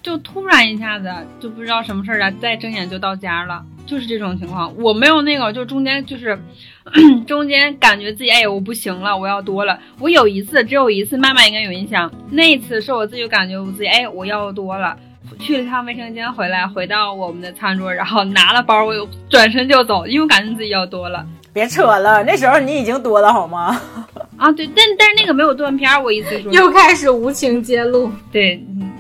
[0.03, 4.75] 就突然一下子就不知道什么事儿了，再睁眼就到家了，就是这种情况。
[4.79, 6.37] 我没有那个，就中间就是
[7.27, 9.79] 中间感觉自己哎我不行了，我要多了。
[10.01, 14.97] 我有一次，只有一次，妈妈应该有印象，那一次是我自己感觉我自己哎我要多了。
[15.39, 21.25] 去了趟卫生间回来，回到我们的餐桌，然后拿了包，我又转身就走，因为我感觉自己要多了。
[21.55, 23.81] 别扯了，那时候你已经多了好吗？
[24.37, 28.11] 啊，对，但但是那个没有断片儿，我意思说，又开始无情揭露。
[28.31, 28.92] 对，嗯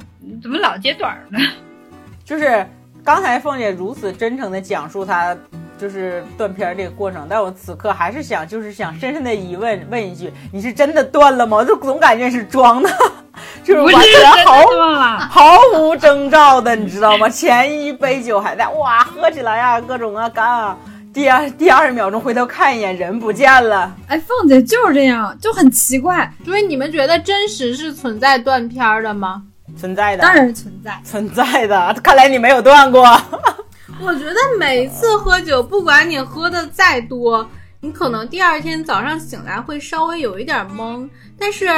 [0.43, 1.39] 怎么老揭短儿呢？
[2.25, 2.67] 就是
[3.05, 5.37] 刚才凤姐如此真诚的讲述她
[5.79, 11.57] 就是断片儿这个过程，但我此刻还是想，就是想深深的疑问问一句：你是真的断了吗？
[11.57, 12.91] 我就总感觉是装的，
[13.65, 17.29] 就是完全真毫毫无征兆的，你知道吗？
[17.29, 20.77] 前一杯酒还在，哇，喝起来呀、各种啊干啊。
[21.13, 23.95] 第二第二秒钟回头看一眼，人不见了。
[24.07, 26.33] 哎，凤姐就是这样，就很奇怪。
[26.45, 29.43] 所以你们觉得真实是存在断片儿的吗？
[29.77, 31.01] 存在的，当然是存在。
[31.05, 31.95] 存在的。
[32.03, 33.03] 看来你没有断过。
[34.01, 37.49] 我觉得每次喝酒，不管你喝的再多，
[37.81, 41.09] 你可能第二天早上醒来会稍微有一点懵，
[41.39, 41.69] 但是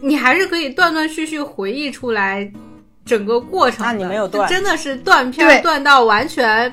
[0.00, 2.50] 你还是可以断断续续回忆出来
[3.04, 3.84] 整个过程。
[3.84, 6.72] 那你没有断真的是断片儿断到完全，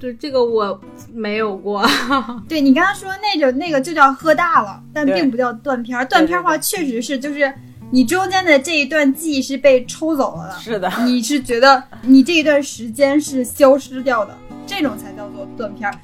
[0.00, 0.80] 就这个我
[1.12, 1.86] 没有过。
[2.48, 6.04] 对你刚刚说那种那个就叫喝大了，但并不叫断片儿。
[6.06, 7.52] 断片儿的话，确实是就是
[7.94, 14.34] 你中间的这一段记忆是被抽走了的，是的，你是觉得你这一段时间是消失掉的，
[14.66, 15.94] 这种才叫做断片儿。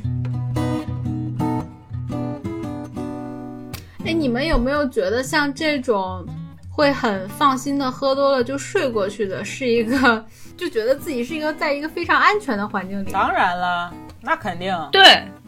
[4.05, 6.27] 哎，你们有没有觉得像这种
[6.70, 10.22] 会很放心的喝多了就睡过去的，是一个
[10.59, 13.11] 就觉得自己是一个在一个非常安全的环境里？
[13.11, 14.77] 当然了，那肯定。
[14.92, 15.03] 对，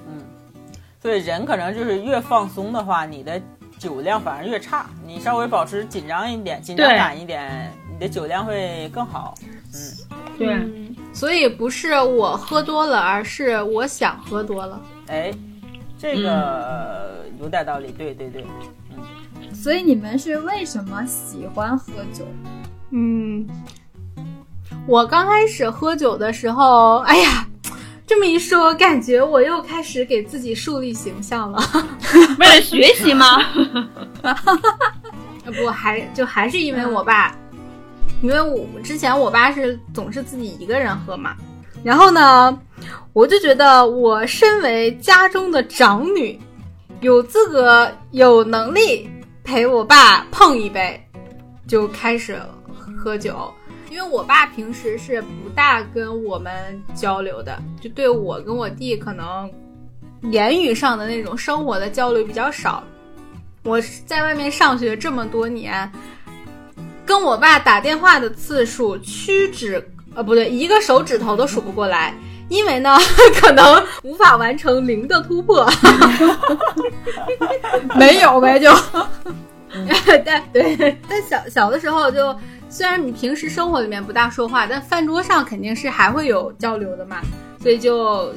[0.08, 0.24] 嗯
[1.02, 3.38] 所以人可能就是越放松的话，你的
[3.80, 4.84] 酒量反而越差。
[5.06, 9.34] 你稍微保持紧张一点、紧张感一点，你的酒量会更好。
[9.72, 9.80] 嗯
[10.38, 14.80] 对，嗯，所以不是我喝多了，而是我想喝多了。
[15.06, 15.32] 哎，
[15.98, 17.90] 这个有点道理。
[17.92, 18.44] 对对对，
[18.90, 22.26] 嗯所以你们是为什么喜欢喝酒？
[22.90, 23.46] 嗯，
[24.86, 27.46] 我刚开始喝酒的时候，哎呀，
[28.10, 31.62] 这么一说，感觉我又开始给自己树立形象了。
[32.40, 33.40] 为了学习吗？
[34.26, 37.32] 呃不，还就还是因为我爸，
[38.20, 41.36] 因为我之前我爸是总是自己一个人喝嘛，
[41.84, 42.60] 然后呢，
[43.12, 46.36] 我就觉得我身为家中的长女，
[47.02, 49.08] 有资格有能力
[49.44, 51.00] 陪我爸碰一杯，
[51.68, 52.36] 就开始
[52.98, 53.48] 喝酒。
[53.90, 59.50] 因为我爸平时是不大跟我们交流的，就对我跟我弟可能
[60.30, 62.82] 言语上的那种生活的交流比较少。
[63.64, 65.90] 我在外面上学这么多年，
[67.04, 72.14] 跟我爸打电话的次数屈指呃不对，一个手指头都数不过来。
[72.48, 72.96] 因为呢，
[73.40, 75.64] 可能无法完成零的突破，
[77.94, 78.72] 没有呗就。
[80.24, 82.36] 但对，但小小的时候就，
[82.70, 87.20] 虽然你平时生活里面不大说话，但饭桌上肯定是还会有交流的嘛，
[87.60, 88.32] 所以就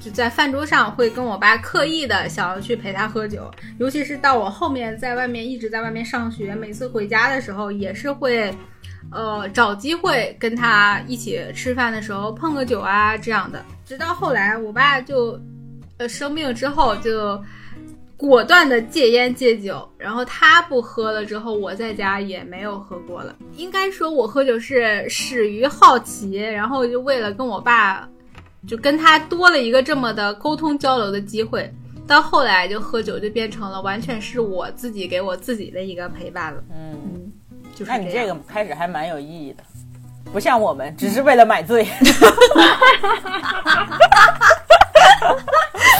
[0.00, 8.52] 就在饭桌上会跟我爸刻意的想要去陪他喝酒，尤其是到我后面在外面一直在外面上学，每次回家的时候也是会。
[9.12, 13.62] 呃，找机会跟他一起吃饭的时候碰个酒啊，这样的。
[13.84, 15.38] 直到后来我爸就，
[15.98, 17.38] 呃，生病之后就
[18.16, 23.34] 果断的戒烟戒酒，然后他不喝了之后，我在家也没有喝过了。
[23.56, 28.08] 应该说，我喝酒是始于好奇，然后就为了跟我爸，
[28.66, 31.72] 就跟他多了一个这么的沟通交流的机会。
[32.06, 36.62] 到后来就喝酒就变成了完全是我自己给我自己的一个陪伴了。
[36.70, 37.32] 嗯。
[37.80, 39.64] 那你这个开始还蛮有意义的，
[40.32, 41.84] 不像我们只是为了买醉。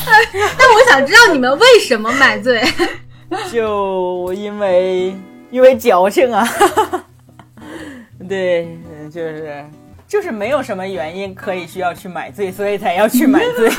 [0.58, 2.62] 但我想知道你们为什么买醉？
[3.50, 5.16] 就因为
[5.50, 6.46] 因为矫情啊！
[8.28, 8.78] 对，
[9.12, 9.64] 就是
[10.06, 13.70] 就是没有什么原因可以需要去买醉，所以才要去买醉。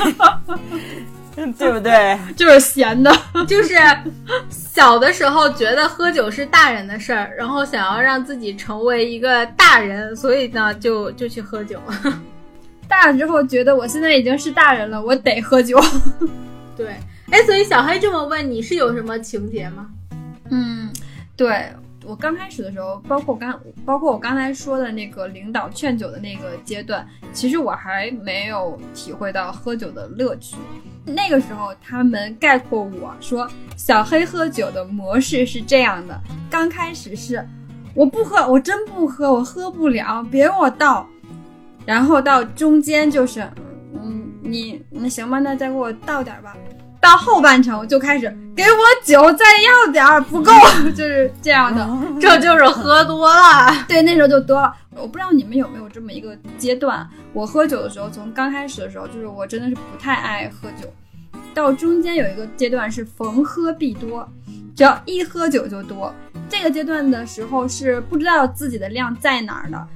[1.58, 2.18] 对不对？
[2.34, 3.14] 就是闲的，
[3.46, 3.74] 就是
[4.48, 11.78] 小的时候觉得喝酒是大人的事儿，然后想要让自己成为一个大人，所以呢，就就去喝酒。
[12.88, 15.78] 大了之后觉得我现在已经是大人了，我得喝酒。
[16.76, 16.88] 对，
[17.30, 19.88] 哎，所以小黑这么问你是有什么情节吗？
[20.50, 20.92] 嗯，
[21.36, 21.66] 对
[22.04, 30.56] 我刚开始的时候，包括刚包括我刚才说的那个领导劝酒的那个阶段，其实我还没有体会到喝酒的乐趣。
[31.04, 36.16] 那个时候，他们概括我说，小黑喝酒的模式是这样的：
[36.48, 37.44] 刚开始是
[37.94, 41.08] 我不喝，我真不喝，我喝不了，别给我倒。
[41.86, 43.48] 然后到中间就是，
[43.94, 46.54] 嗯，你那行吧，那再给我倒点吧。
[47.00, 50.52] 到后半程就开始给我酒，再要点儿，不够，
[50.96, 51.88] 就是这样的。
[52.20, 53.70] 这就是喝多了。
[53.86, 54.74] 对，那时候就多了。
[54.96, 60.92] 我不知道你们有没有这么一个阶段，我喝酒的时候，从刚开始的时候，就是我真的是不太爱喝酒，
[61.54, 64.28] 到中间有一个阶段是逢喝必多，
[64.74, 66.12] 只要一喝酒就多。
[66.48, 69.86] 这个阶段的时候是不知道自己的量在哪儿的。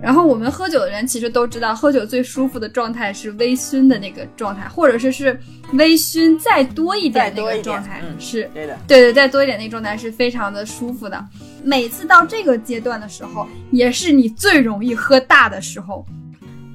[0.00, 5.40] 然后我们喝酒的人其实都知道，喝酒最舒服的状态是微醺的那个状态，或者是是
[5.72, 11.26] 微醺再多一点那个状态，是对的，对对，再多一点那个状态是非常的舒服的。
[11.64, 16.04] 每次到这个阶段的时候，也是你最容易喝大的时候。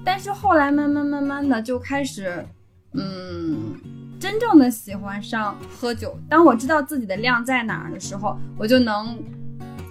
[0.03, 2.43] 但是后来慢慢慢慢的就开始，
[2.95, 3.75] 嗯，
[4.19, 6.19] 真正的喜欢上喝酒。
[6.27, 9.15] 当我知道自己的量在哪儿的时候，我就能。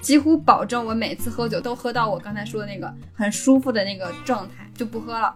[0.01, 5.35] 几乎保证我每次喝酒都喝到我刚才说的那个很舒服的那个状态，就不喝了，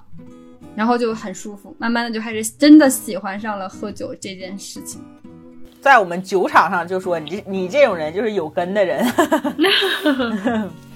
[0.74, 5.00] 然后就很舒服，慢慢的就开始真的喜欢上了喝酒这件事情。
[5.80, 9.04] 在我们酒场上就说你这你这种人就是有根的人，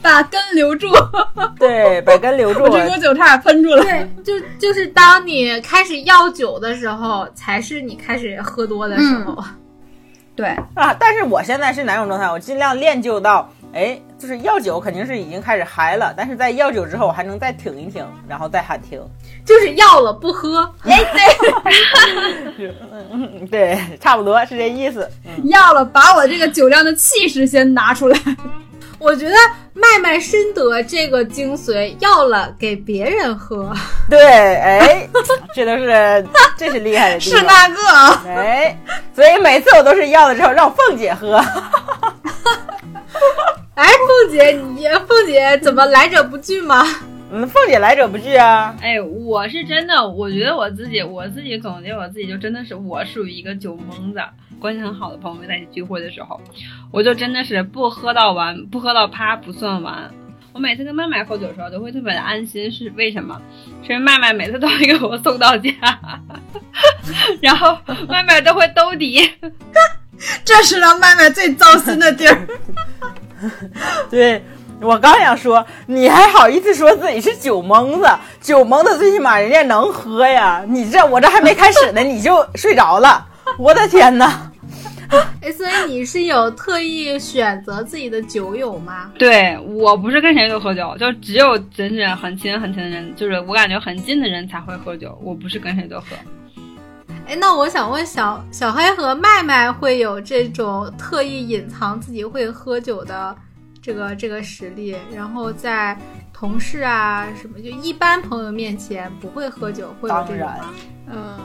[0.01, 0.89] 把根留住，
[1.61, 3.83] 对，把根留住，我这口酒差点喷出来。
[3.85, 9.45] 对，就就是当你开始要酒的时候，才是你开始喝多的时候。
[10.35, 12.31] 对啊，但是我现在是哪种状态？
[12.31, 13.53] 我尽量练就到。
[13.75, 19.01] 哎，就是药酒肯定是已经开始嗨了，但是在药酒之后还能再挺一挺，然后再喊停，
[19.45, 20.69] 就是要了不喝。
[20.85, 20.99] 哎，
[22.57, 22.75] 对，
[23.51, 25.09] 对，差不多是这意思。
[25.45, 28.19] 要了，把我这个酒量的气势先拿出来。
[28.99, 29.37] 我觉得
[29.75, 33.73] 麦麦深得这个精髓，要了给别人喝。
[34.11, 35.09] 对，哎，
[35.55, 36.27] 这都是
[36.59, 37.39] 这是厉害的地方。
[37.39, 38.77] 是那个，哎，
[39.15, 41.41] 所以每次我都是要了之后让凤姐喝。
[43.79, 46.85] 哎，凤姐，你凤姐怎么来者不拒吗？
[47.31, 48.75] 嗯，凤姐来者不拒啊。
[48.81, 54.21] 哎，我是真的，我觉得我自己，我自己总结我自己，就真的是我属于一个酒蒙子。
[54.59, 56.41] 关系很好的朋友们在一起聚会的时候，
[56.91, 60.11] 我就真的是不喝到完，不喝到趴不算完。
[60.53, 63.41] 我每次跟麦麦喝酒的时候，都会特别的安心，是为什么？
[63.87, 65.71] 是因为麦麦每次都会给我送到家，
[67.41, 69.21] 然后麦麦都会兜底。
[70.45, 72.47] 这是让麦麦最糟心的地儿。
[74.11, 74.43] 对
[74.81, 78.09] 我刚想说，你还好意思说自己是酒蒙子？
[78.41, 83.27] 酒蒙子最起码人家能喝呀，你这我这还没开始呢， 你就睡着了。
[83.59, 84.51] 我的天哪！
[85.41, 89.11] 哎，所以你是有特意选择自己的酒友吗？
[89.19, 95.19] 对我不是跟谁都喝酒，就只有真正很亲很亲的人，就是我感觉很近的人才会喝酒。
[95.23, 96.07] 我不是跟谁都喝。
[97.29, 103.37] 哎，那我想问小小黑和麦麦会有这种特意隐藏自己会喝酒的
[103.83, 105.95] 这个这个实力，然后在
[106.33, 110.75] 同事啊什么就一般朋友面前不会喝酒，会有这种吗？
[111.13, 111.39] 嗯，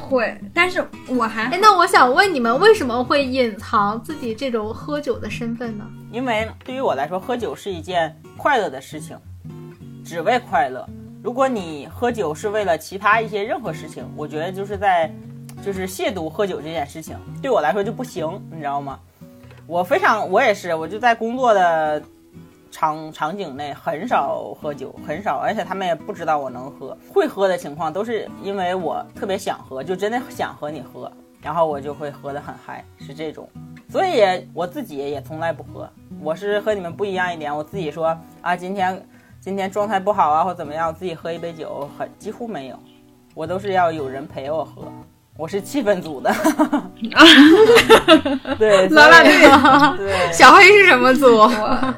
[0.00, 5.84] 会，但是我还哎，那我想问你们，为什么会隐藏自己这种喝酒的身份呢？
[6.10, 9.14] 因为对于我来说，喝酒是一件快乐的事情，
[10.02, 10.88] 只为快乐。
[11.26, 15.12] 如果你喝酒是为了其他一些任何事情，我觉得就是在，
[15.60, 18.96] 就是亵渎喝酒这件事情，对我来说就不行，你知道吗？
[19.66, 22.00] 我非常，我也是，我就在工作的
[22.70, 31.10] 场场景内很少喝酒，很少，而且他们也不知道我能喝，会喝的情况都是因为我特别想喝，就真的想和你喝，
[31.42, 33.48] 然后我就会喝得很嗨，是这种。
[33.90, 34.22] 所以
[34.54, 39.04] 我自己也从来不喝，我是和你们不一样一点，我自己说啊，今天。
[39.46, 42.76] 今天状态不好啊，或怎么样，自己喝一杯酒很几乎没有，
[43.32, 44.92] 我都是要有人陪我喝，
[45.38, 46.34] 我是气氛组的。
[48.58, 49.38] 对，啦啦队。
[49.98, 51.36] 对， 小黑是什么组？
[51.36, 51.94] 我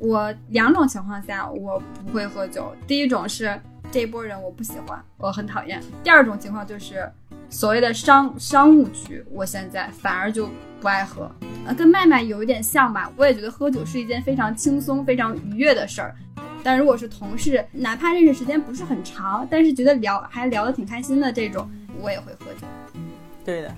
[0.00, 3.56] 我两种情况下我不会喝酒，第一种是
[3.92, 7.06] 这一波人我不喜欢，我很讨厌；第二种情况就是
[7.50, 10.48] 所谓的商商务局，我现在反而就
[10.80, 11.30] 不爱喝。
[11.66, 16.16] 呃，跟麦麦有一点像吧，我也觉得喝酒是一件非常轻松、非常愉悦的事儿。
[16.64, 22.66] 但如果是同事，哪怕认识时间不是很长，但是觉得聊还聊得挺开心的这种，我也会喝酒。
[23.44, 23.74] 对的，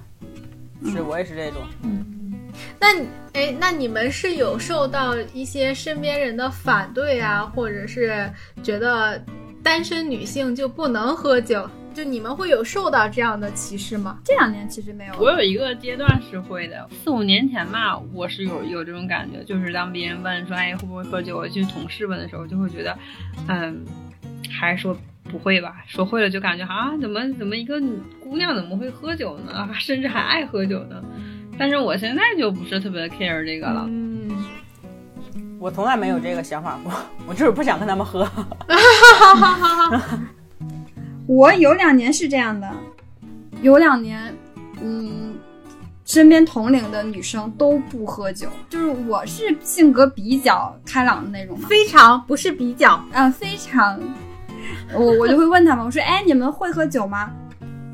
[0.93, 1.61] 是我也是这种。
[1.83, 2.33] 嗯，
[2.79, 8.31] 那哎，那你们是有受到一些身边人的反对啊，或者是
[8.63, 9.21] 觉得
[9.65, 11.69] 单身女性就不能喝酒？
[11.95, 14.19] 就你们会有受到这样的歧视吗？
[14.23, 15.15] 这两年其实没有。
[15.19, 22.99] 我有一个阶段是会的，四五年前吧，我是有有这种感觉，就是当别人问说哎会不会喝酒，就是同事问的时候，就会觉得，
[23.49, 23.83] 嗯，
[24.51, 24.95] 还是说
[25.31, 25.77] 不会吧？
[25.87, 27.81] 说会了就感觉啊，怎么怎么一个
[28.21, 29.67] 姑娘怎么会喝酒呢？
[29.79, 31.03] 甚至还爱喝酒呢？
[31.57, 33.87] 但是我现在就不是特别 care 这个了。
[33.89, 34.04] 嗯，
[35.65, 36.93] 我从来没有这个想法过，
[37.27, 38.29] 我就是不想跟他们喝。
[41.27, 42.71] 我有两年是这样的，
[43.63, 44.21] 有两年，
[44.83, 45.35] 嗯，
[46.05, 53.99] 身边同龄的女生都不喝酒，就是我是性格比较开朗的那种嘛，非常不是比较啊，非常，
[54.93, 57.31] 我我就会问他们，我说，哎，你们会喝酒吗？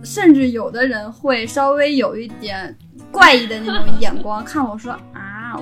[0.02, 2.76] 甚至有的人会稍微有一点
[3.12, 5.56] 怪异的那种眼光看我说，啊。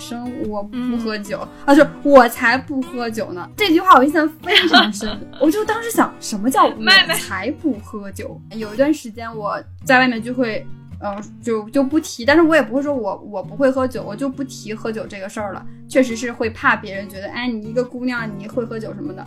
[0.00, 3.48] 生我不喝酒，啊，就我才不喝酒呢。
[3.56, 8.40] 这句话我印象非常深， 我就当时想，什么叫 我才不喝酒？
[8.56, 10.66] 有一段时间我在外面聚会，
[11.00, 15.64] 嗯，就就不提，但是我也不会说我我不会喝酒，我就不提喝酒这个事儿了。
[15.88, 19.24] 确实是会怕别人觉得，哎，你一个姑娘你会喝酒什么的。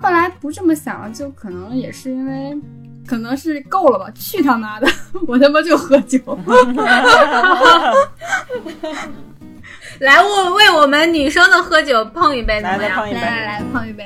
[0.00, 2.56] 后来不这么想了，就可能也是因为，
[3.06, 4.10] 可能是够了吧。
[4.14, 4.88] 去他妈的，
[5.28, 6.18] 我他妈就喝酒。
[10.02, 13.08] 来，我为我们女生的喝酒碰一杯，怎么样？
[13.08, 14.04] 来来来，碰一杯。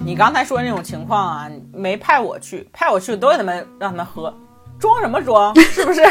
[0.00, 4.36] 你刚才说那种情况啊，没派我去，派我去都给他们让他们喝，
[4.76, 5.54] 装什么装？
[5.70, 6.02] 是不是？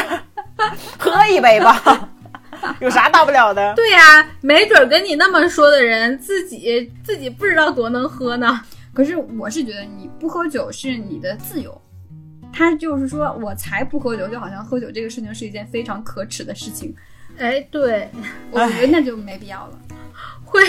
[0.98, 2.08] 喝一杯吧，
[2.80, 3.74] 有啥大不了的？
[3.74, 8.58] 对呀，没准跟你那么说的人，自己自己不知道多能喝呢。
[8.94, 11.78] 可是我是觉得，你不喝酒是你的自由。
[12.58, 16.92] 他就是说，我才不喝酒，就好像喝酒这个事情是一件非常可耻的事情。
[17.38, 18.10] 哎，对，
[18.50, 19.78] 我觉得那就没必要了。
[20.44, 20.60] 会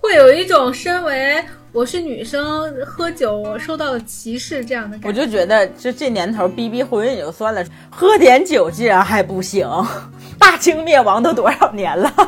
[0.00, 5.08] 会有一种身为我是女生喝酒受到了歧视这样的感觉。
[5.08, 9.68] 我就觉得，这这年头逼逼婚也就算了，喝点酒竟然还不行。
[10.40, 12.10] 大清灭亡都多少年了，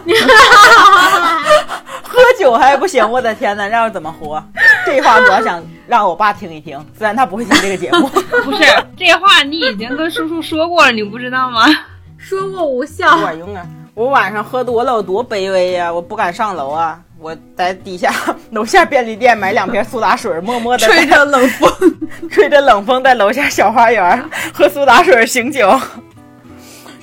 [2.05, 3.05] 喝酒还不行？
[3.11, 4.41] 我的天哪，让我怎么活？
[4.87, 8.07] 这话我要想让我爸听一听，虽然他不会听这个节目。
[8.45, 8.63] 不是
[8.97, 11.67] 这话，你已经跟叔叔说过了，你不知道吗？
[12.19, 13.67] 说过无效，不管用啊！
[13.95, 15.93] 我晚上喝多了，我多卑微呀！
[15.93, 17.01] 我不敢上楼啊！
[17.19, 18.13] 我在底下
[18.51, 21.71] 楼下便利店买两瓶苏打水，默默的吹着冷风，
[22.31, 24.23] 吹着冷风在楼下小花园
[24.53, 25.69] 喝苏打水醒酒。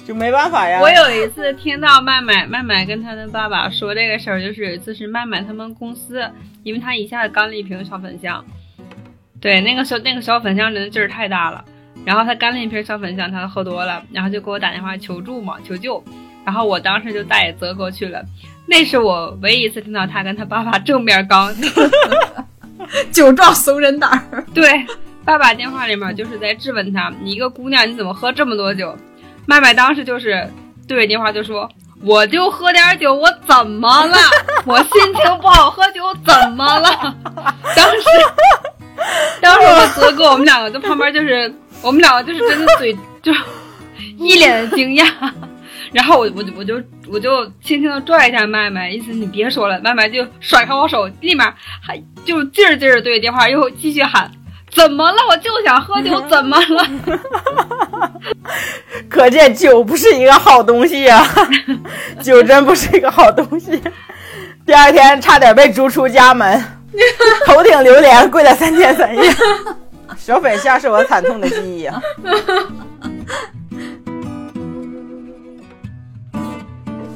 [0.05, 0.79] 就没办法呀。
[0.81, 6.23] 我有一次听到麦麦麦麦跟他的爸爸说这个事儿，就是有一次是麦麦他们公司，
[6.63, 8.45] 因为他一下子干了一瓶小粉香，
[9.45, 11.63] 对，那个小那个小粉香真的劲儿太大了，
[12.03, 16.03] 然后他干了一瓶小粉香，他喝多了，然后就给我打电话求助嘛，求救，
[16.43, 18.25] 然后我当时就带泽过去了，
[18.65, 21.53] 那是我唯一一次听到他跟他爸爸正面刚，
[23.13, 24.83] 酒壮怂人胆儿，对。
[25.23, 28.97] 爸爸电话里面就是在质问他，你一个姑娘你怎么喝这么多酒？
[29.45, 30.49] 麦麦当时就是
[30.87, 31.69] 对着电话就说，
[32.01, 34.17] 我就喝点酒，我怎么了？
[34.65, 36.89] 我心情不好喝酒怎么了？
[37.75, 38.64] 当时，当
[40.32, 43.32] 我们两个在旁边就是， 我们两个就是真的嘴 就
[44.17, 45.05] 一脸的惊讶。
[45.91, 49.80] 然后我我就我就我就轻轻的拽一下麦麦，意思你别说了。
[49.82, 54.30] 麦麦就甩开我手，立马还就劲儿劲儿对着电话又继续喊
[54.71, 55.17] ：“怎么了？
[55.30, 56.86] 我就想喝酒，怎么了
[59.09, 61.26] 可见酒不是一个好东西呀、
[62.21, 63.82] 酒真不是一个好东西。
[64.65, 66.61] 第二天差点被逐出家门，
[67.45, 69.23] 头顶榴莲跪了三天三夜。
[70.17, 72.01] 小粉象是我惨痛的记忆啊！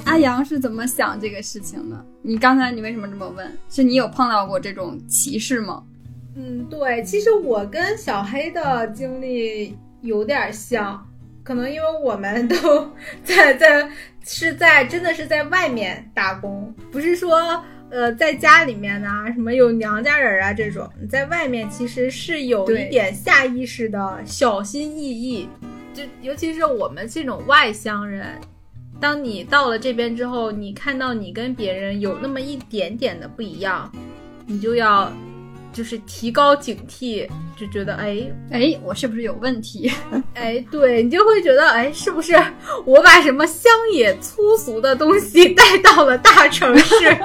[0.05, 2.05] 阿阳是怎么想这个事情的？
[2.21, 3.57] 你刚才你为什么这么问？
[3.69, 5.83] 是你有碰到过这种歧视吗？
[6.35, 11.05] 嗯，对，其实我跟小黑的经历有点像，
[11.43, 12.91] 可能因为我们都
[13.23, 13.89] 在在
[14.23, 25.49] 是在真的是在外面打工，不是说呃在家里面呐、什么有娘家人啊这种，在外面其实是有一点下意识的小心翼翼，
[25.93, 28.25] 就尤其是我们这种外乡人。
[28.99, 33.91] 当你到了这边之后，你看到你跟别人有那么一点点的不一样，
[34.45, 35.11] 你就要
[35.71, 39.91] 就是提高警惕，就觉得哎哎，我是不是有问题？
[40.33, 42.33] 哎，对你就会觉得哎，是不是
[42.85, 46.95] 我把什么乡野粗俗的东西 带到了大城市？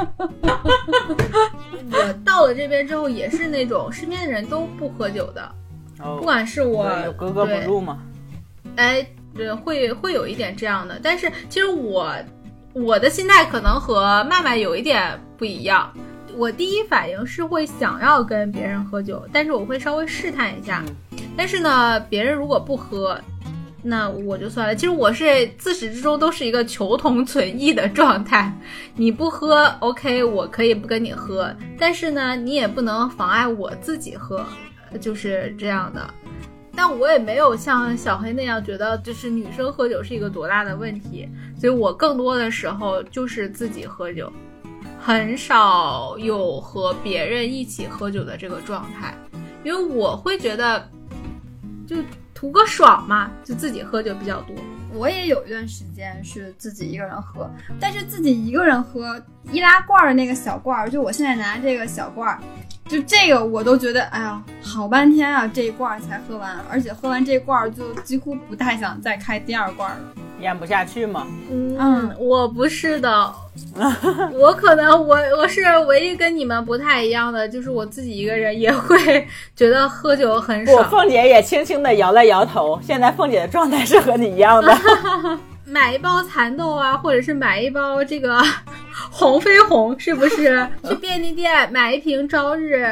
[1.90, 5.55] 我到了这边之后，也是那种身边的人都不喝酒的，
[6.03, 8.03] 哦不管是我有格格不入嘛。
[8.76, 12.12] 哎，对，会会有一点这样的，但是其实我
[12.72, 15.92] 我的心态可能和麦麦有一点不一样。
[16.37, 20.82] 我第一反应是会想要跟别人喝酒，但是我会稍微试探一下。
[21.37, 23.18] 但是呢，别人如果不喝，
[23.82, 24.74] 那我就算了。
[24.74, 28.53] 其实我是自始至终都是一个求同存异的状态。
[28.97, 34.45] 你不喝，OK，我可以不跟你喝，但是呢，你也不能妨碍我自己喝，
[35.01, 36.09] 就是这样的。
[36.76, 44.32] 但我也没有像小黑那样觉得，就是女生喝酒是一个多大的问题，所以我更多的时候就是自己喝酒，
[45.07, 49.14] 很少有和别人一起喝酒的这个状态，
[49.62, 50.88] 因为我会觉得，
[51.86, 51.94] 就
[52.32, 54.57] 图个爽嘛，就自己喝酒比较多。
[54.94, 62.40] 我也有一段时间是自己一个人喝，但是自己一个人喝易拉罐的那个小罐儿，就我现在拿这个小罐儿，
[62.89, 70.05] 就这个我都觉得，哎呀，好半天啊，这一罐儿才喝完，而且喝完这罐儿就几乎不太想再开第二罐儿了。
[70.41, 71.26] 咽不下去吗。
[71.51, 73.32] 嗯嗯我不是的，
[74.32, 79.26] 我可能我我是唯一跟你们不太一样的，就是我自己一个人也会
[79.57, 80.91] 觉得喝酒很不，爽。
[80.91, 82.78] 凤姐也轻轻的摇了摇头。
[82.82, 84.76] 现在凤姐的状态是和你一样的。
[85.66, 88.42] 买一包蚕豆啊，或者是买一包这个
[89.10, 90.68] 红飞鸿，是不是？
[90.88, 92.86] 去便利店买一瓶朝日，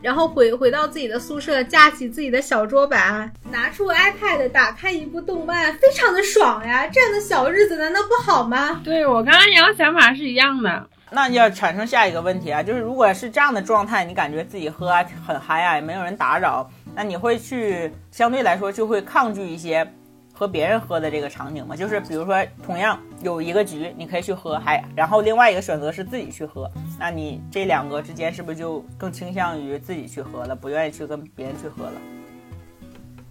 [0.00, 6.86] 然后回回到自己的宿舍，架起自己的小桌板，拿出 iPad，打开一部动漫，非常的爽呀！
[6.86, 10.86] 这样的小日子难道不好吗？？”对我跟阿阳想法是一样的。
[11.10, 19.90] 那要产生下一个问题啊，就是如果是这样的状态，你感觉自己喝啊很嗨啊，也没有人打扰，那你会去相对来说就会抗拒一些
[20.38, 21.74] 和别人喝的这个场景嘛？
[21.74, 32.00] 就是比如说同样有一个局，你可以去喝，还然后另外一个选择是自己去喝，那你这两个之间是不是就更倾向于自己去喝了，不愿意去跟别人去喝了？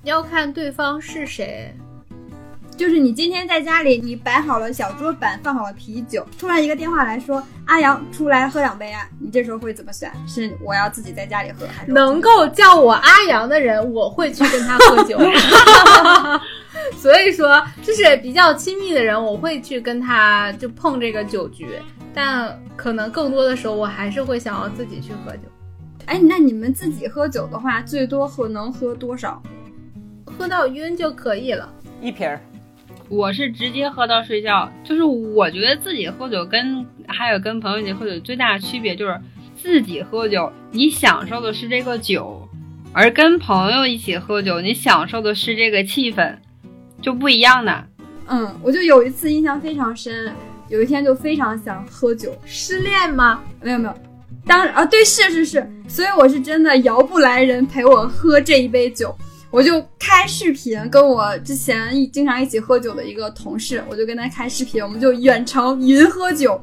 [0.04, 1.74] 要看对方是谁。
[2.78, 10.12] 就是你今天在家里，你摆好了小桌板，放好了啤酒，突然一个电话来说：“阿阳，出来喝两杯啊！”你这时候会怎么选？
[10.28, 15.18] 是我要自己在家里喝，还是能够叫我阿阳的人，我会去跟他喝酒。
[16.96, 21.68] 所以说，就是比较亲密的人，我会去跟他就碰这个酒局。
[22.14, 25.44] 但可能更多的时候，我还是会想要自己去喝酒，
[26.06, 29.42] 哎，那你们自己喝酒的话，最多喝能喝多少？
[30.26, 31.68] 喝到晕就可以了。
[32.00, 32.40] 一瓶儿，
[33.10, 39.20] 我是直接喝到睡觉，就是我觉得自己喝酒跟还有跟朋友一起喝酒最大的区别就是
[39.56, 42.48] 自己喝酒，你享受的是这个酒，
[42.92, 46.36] 而跟朋友一起喝酒，你享受的是这个气氛，
[47.02, 47.88] 就不一样的。
[48.28, 50.34] 嗯，我就有一次印象非常深，
[50.68, 53.42] 有一天就非常想喝酒，失恋吗？
[53.62, 53.94] 没有没有，
[54.46, 59.16] 当啊对是是是，所以我是真的摇不来人陪我喝这一杯酒，
[59.50, 66.60] 我就开视频跟我之前一经常一起喝酒的一个同事，我就跟他开视频，我们就远程云喝酒，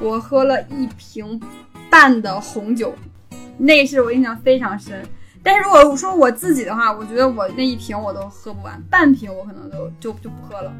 [0.00, 1.40] 我喝了一瓶
[1.90, 2.94] 半的红酒，
[3.58, 5.02] 那是我印象非常深。
[5.42, 10.72] 但是如果说我自己的话，我觉得我那一瓶我都喝不完，半瓶我可能都就就不喝了。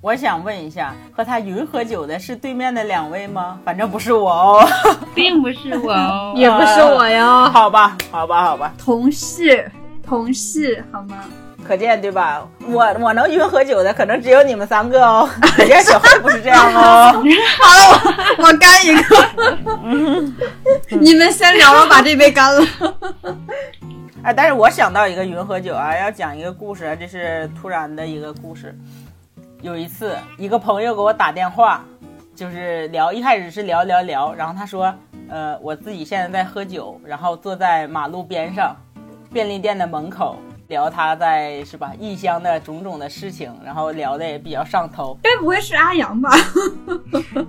[0.00, 3.60] 我想问一下，和他云喝酒的是对面的两位吗？
[3.64, 4.66] 反正不是我哦。
[5.14, 6.32] 并不是我哦。
[6.36, 7.44] 也不是我哟。
[7.52, 9.70] 好吧，好吧，好吧，同事，
[10.10, 11.22] 同事，好吗？
[11.64, 12.44] 可见对吧？
[12.66, 17.12] 我我能云喝酒的可能只有你们三个哦， 人家小黑不是这样哦。
[17.62, 22.66] 好我干一个，你们先聊，我把这杯干了。
[24.24, 28.76] 哎，但是我想到一个云喝酒啊，要讲一个故事啊，这是突然的一个故事。
[29.62, 31.84] 有一次，一个朋友给我打电话，
[32.34, 34.92] 就是聊，一开始是聊聊聊，然后他说，
[35.28, 38.74] 呃，我自己现在在喝酒，然后坐在马路边上，
[39.32, 40.36] 便利店的门口
[40.68, 45.16] 聊他在是吧异乡的种种的事情，然后聊的也比较上头。
[45.22, 46.30] 该不会是阿阳吧？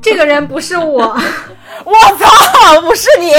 [0.01, 1.01] 这个人不是我，
[1.85, 3.31] 我操，不是你，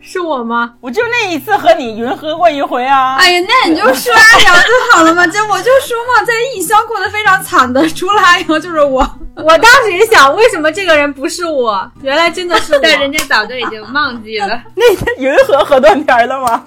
[0.00, 0.74] 是我吗？
[0.80, 3.16] 我就那一次和你云喝过一回啊。
[3.16, 5.26] 哎呀，那你就说阿阳就好了嘛。
[5.28, 9.06] 这我就说嘛，在异乡过得非常惨的，除了阿阳就是我。
[9.36, 11.90] 我当时也想，为什么这个人不是我？
[12.02, 12.80] 原来真的是我。
[12.82, 14.60] 但人家早就已经忘记了。
[14.74, 16.64] 那天云喝喝断片了吗？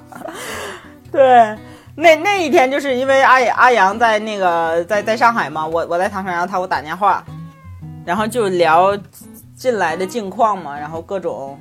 [1.11, 1.57] 对，
[1.95, 7.23] 那那一天就是因为阿阿阳在那个在在上海嘛，我我在唐山，然后他给我打电话，
[8.05, 8.97] 然后就聊
[9.55, 11.59] 近来的近况嘛，然后各种，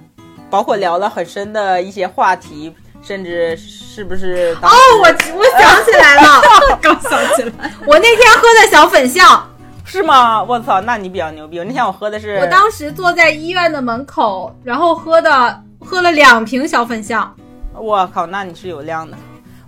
[0.53, 2.71] 包括聊了很深的一些话题，
[3.03, 4.69] 甚至是不是哦，
[5.01, 6.43] 我我想起来了，
[6.83, 9.49] 刚想起来， 我那天喝的小粉象
[9.87, 10.43] 是吗？
[10.43, 11.59] 我操，那你比较牛逼。
[11.61, 17.35] 那天我喝的是，我当时坐在医院的门口，然后喝的喝了两瓶小粉象。
[17.75, 19.17] 我靠，那你是有量的。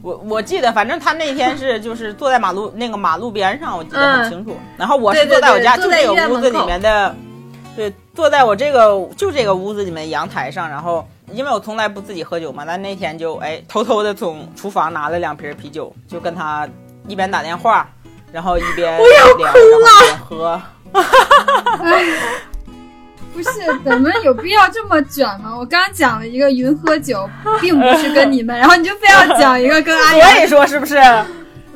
[0.03, 4.55] 我我记得，反正他那天是就是坐在马路那个马路边上，我记得很清楚。
[4.77, 7.15] 然后我是坐在我家就这个屋子里面的，
[7.77, 10.69] 对，坐在我这个就这个屋子里面阳台上。
[10.69, 16.69] 然后因为我从来不自己喝酒嘛，但那天就哎偷偷的从厨房拿了两瓶啤酒，就跟他
[17.09, 17.89] 一边打电话，
[18.33, 20.63] 然后一边我要聊，哭然后喝。
[23.33, 23.51] 不是，
[23.85, 25.57] 咱们有必要这么卷吗？
[25.59, 27.29] 我刚讲了一个云喝酒，
[27.61, 30.31] 并不是跟你们，然后你就非要讲一个跟阿阳。
[30.31, 30.95] 所以说是不是？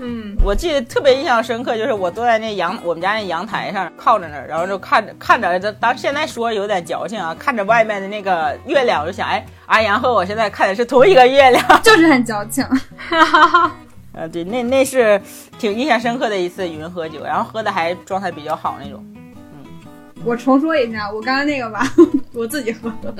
[0.00, 12.64] 嗯，我记得特别印象深刻，就是我坐在那阳我们家那阳台上靠着那儿，然后就看着看着，这当现在说有点矫情啊，看着外面的那个月亮，我就想，哎，阿阳和我现在看的是同一个月亮， 就是很矫情。
[12.96, 13.72] 哈哈哈。
[14.12, 15.20] 呃，对，那那是
[15.58, 19.04] 挺印象深刻的一次云喝酒，然后喝的还状态比较好那种。
[19.14, 19.64] 嗯
[20.24, 21.80] 我重说一下，我刚刚那个吧，
[22.34, 23.14] 我自己喝的。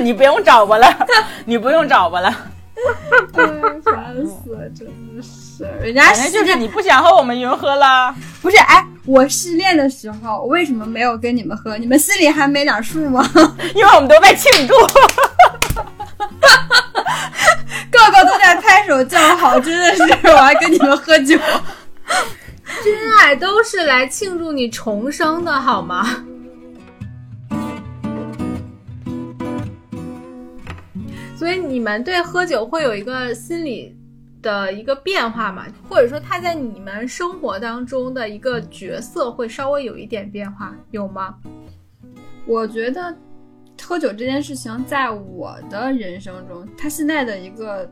[0.00, 1.06] 你不用找我了，
[1.44, 2.34] 你不用找我了。
[3.84, 5.64] 烦死了，真的是。
[5.82, 8.14] 人家就是你不想和我们云喝了。
[8.42, 11.76] 不是，哎，我失恋的时候，我为什么没有跟你们喝？
[11.78, 13.28] 你们心里还没点数吗？
[13.74, 14.74] 因为我们都在庆祝，
[17.90, 21.38] 个个都在拍手叫好，真的是，我还跟你们喝酒。
[22.84, 26.24] 真爱都是来庆祝你重生的，好吗？
[31.50, 33.92] 所以你们对喝酒会有一个心理
[34.40, 35.66] 的一个变化吗？
[35.88, 41.34] 或者说他在你们生活当中的一个角色会稍微有一点变化，有吗？
[42.46, 43.12] 我觉得
[43.82, 47.90] 喝酒这件事情在我的人生中，它现在的一个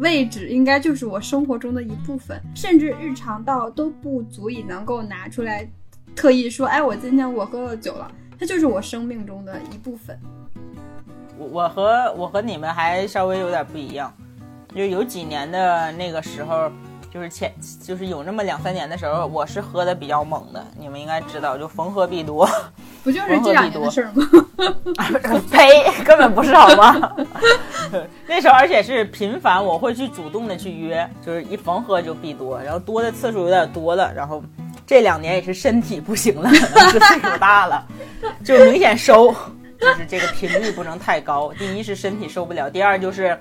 [0.00, 5.64] 位置应该就是我生活中的一部分，甚至日常到都不足以能够拿出来
[6.16, 10.18] 特意说，哎，我今天我喝了酒了，它就是我生命中的一部分。
[11.40, 14.12] 我我和我和你们还稍微有点不一样，
[14.76, 16.70] 就有几年的那个时候，
[17.10, 17.50] 就是前
[17.82, 22.46] 就是有那么两三年的时候，我是喝的比较猛的，你们应该知道，就逢喝必多。
[23.02, 24.28] 不就是这两年的事儿吗？
[25.50, 27.10] 呸，根本不是好吗？
[28.28, 34.42] 那时候而且是频繁，我会去主动的去约，就是一逢喝就必多，然后多的次数有点多了，然后
[34.86, 37.82] 这两年也是身体不行了，岁数大了，
[38.44, 39.34] 就明显收。
[39.80, 41.52] 就是这个频率不能太高。
[41.58, 43.38] 第一是身体受不了，第二就是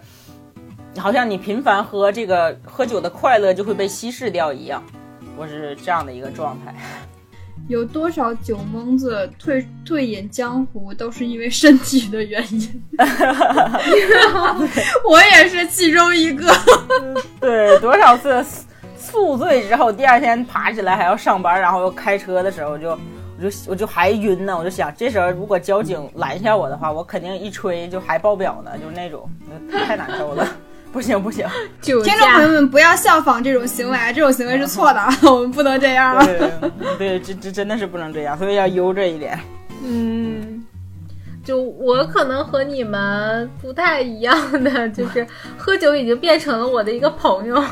[0.98, 4.82] 好像你频繁喝这个喝酒的快乐就会被稀释掉一样。
[5.38, 6.74] 我是这样的一个状态。
[7.68, 12.84] 有多少酒蒙子退退隐江湖都是因为身体的原因，
[15.08, 16.52] 我也是其中一个。
[17.40, 18.44] 对，多少次
[18.98, 22.98] 宿醉之后，第二天爬起来还要上班，然后又开车的时候就。
[23.42, 29.30] 我就我就还晕呢，我就想这时候如果交警拦下我的话，我肯定一吹就还爆表呢，就那种
[29.72, 30.46] 太难受了，
[30.92, 31.48] 不行不行。
[31.82, 36.22] 听众朋友们不要效仿这种行为，这种行为是错的， 我们不能这样。
[36.98, 39.40] 对，这这真的是不能这样，所以要悠着一点。
[39.84, 40.66] 嗯，
[41.46, 45.26] 就我可能和你们不太一样的，就是
[45.58, 47.64] 喝酒已经变成了我的一个朋友。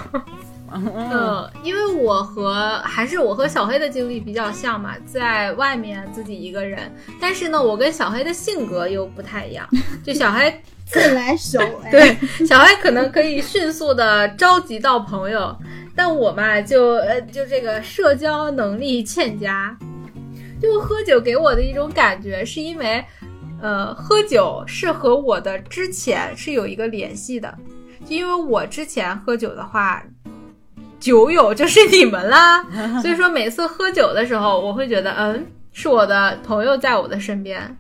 [0.85, 9.67] 嗯，因为我和还是我和小黑的经历比较像嘛，在外面自己一个人，但是呢，我跟小黑的性格又不太一样。
[10.03, 15.55] 就小黑自来熟，哎，对小黑可能可以迅速的召集到朋友，
[15.95, 19.77] 但我嘛就呃就这个社交能力欠佳。
[20.61, 23.03] 就喝酒给我的一种感觉，是因为
[23.61, 27.55] 呃喝酒是和我的之前是有一个联系的，
[28.05, 30.03] 就因为我之前喝酒的话。
[30.99, 32.63] 酒友就是你们啦，
[33.01, 37.77] 所以说每次喝酒的时候，我会觉得，嗯，是我的朋友在我的身边，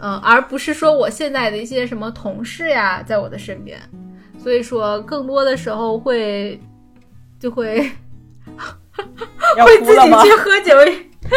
[0.00, 3.78] 嗯，而不是说我现在的一些什么同事呀在我的身边，
[4.42, 6.60] 所以说更多的时候会
[7.38, 7.90] 就会
[9.56, 10.00] 要会自己？
[10.22, 10.76] 去喝酒，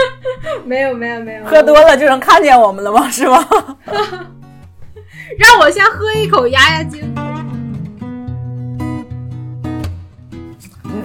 [0.66, 3.10] 没有没有没有，喝多了就能看见我们了吗？
[3.12, 3.46] 是吗？
[5.38, 7.04] 让我先喝一口压压惊。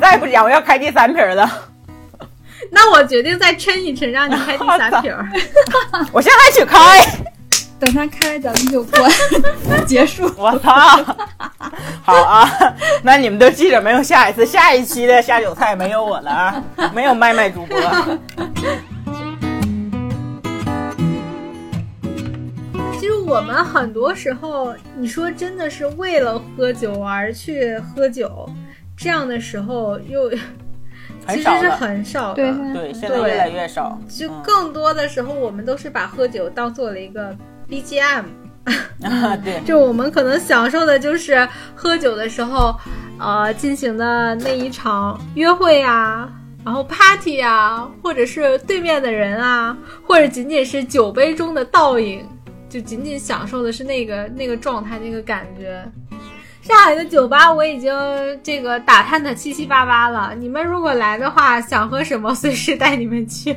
[0.02, 1.48] 再不讲，我要开第三瓶了。
[2.72, 5.28] 那我决定再抻一抻，让你开第三 瓶儿。
[6.10, 7.06] 我现在去开。
[7.78, 9.10] 等他开了咱们就关
[9.86, 10.32] 结束。
[10.36, 10.70] 我操！
[12.02, 12.48] 好啊，
[13.02, 14.02] 那你们都记着没有？
[14.02, 17.78] 下一次下一期的下酒菜没有我了啊，没有麦麦主播。
[23.00, 28.48] 其实我们很多时候，你说真的是为了喝酒而去喝酒，
[28.96, 30.30] 这样的时候又
[31.28, 32.34] 其实是很少的。
[32.34, 33.98] 对，现在对，现在越来越少。
[34.08, 37.36] 就嗯更多的时候，我们都是把喝酒当做了一个
[37.68, 38.24] BGM。
[39.02, 42.74] 啊，对， 就我们可能享受的就是喝酒的时候，
[43.18, 46.30] 呃，进行的那一场约会啊，
[46.64, 49.76] 然后 party 啊，或者是对面的人啊，
[50.06, 52.24] 或者仅仅是酒杯中的倒影，
[52.68, 55.84] 就仅仅享受的是那个那个状态，那个感觉。
[56.72, 57.92] 上海的酒吧我已经
[58.42, 63.54] 这个打探的七七八八了，你们如果来的话，想喝什么随时带你们去。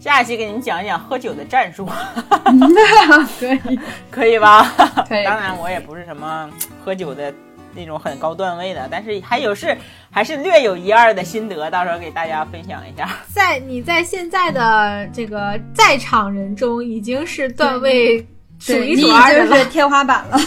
[0.00, 1.86] 下一期给你们讲一讲喝酒的战术，
[3.38, 3.78] 可以，
[4.10, 4.64] 可以吧？
[5.08, 6.50] 可以当然，我也不是什么
[6.84, 7.32] 喝酒的
[7.72, 9.78] 那种很高段位的，但是还有是
[10.10, 13.08] 还是略有一二的心得，到时候给大家分享一下。
[13.32, 18.26] 在你在现在的这个在场人中，已经是段位
[18.58, 20.40] 数，一数二是天花板了。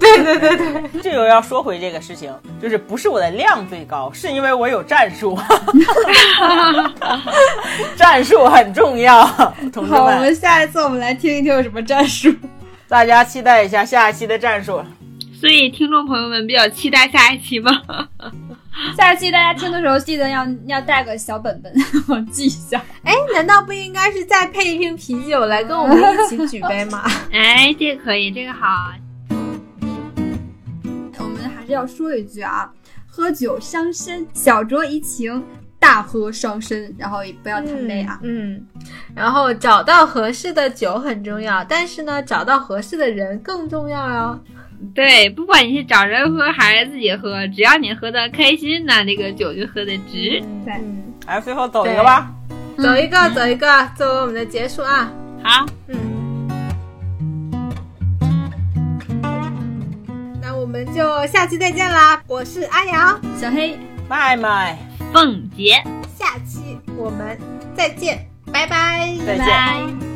[0.00, 5.38] 对对对对， 这又要说回这个事情，就是不是我的量最高，是因为我有战术，
[7.96, 9.26] 战术很重要，
[9.72, 12.32] 同志好，我们，们下一次我们来听一听有什么战术。
[12.88, 14.82] 大家期待一下下一期的战术。
[15.40, 17.70] 所以听众朋友们比较期待下一期吗？
[18.96, 21.72] 下一期大家听的时候记得要 要带个小本本，
[22.08, 22.82] 我记一下。
[23.02, 27.02] 哎，难道不应该是再配一瓶啤酒来跟我们一起举杯吗？
[27.32, 28.92] 哎，这个可以，这个好。
[31.18, 32.70] 我们还是要说一句啊，
[33.06, 35.42] 喝酒伤身，小酌怡情，
[35.78, 38.18] 大喝伤身，然后也不要贪杯啊。
[38.22, 38.64] 嗯，
[39.14, 44.40] 然后找到合适的酒很重要，但是呢，找到合适的人更重要哟。
[44.92, 50.42] 对，不管你是找人喝还是自己喝，只要你喝的开心，那这个酒就喝的值。
[50.64, 52.30] 对嗯，来，最后走一个吧。
[52.76, 55.12] 走一个，走一个，作为我们的结束啊。
[55.42, 56.48] 好，嗯，
[60.42, 62.20] 那我们就下期再见啦！
[62.26, 63.78] 我是阿瑶，小黑，
[64.08, 64.76] 麦麦，
[65.12, 65.82] 凤姐，
[66.18, 67.38] 下期我们
[67.76, 69.14] 再见，拜拜。
[69.24, 69.46] 再见。
[69.46, 70.13] 拜。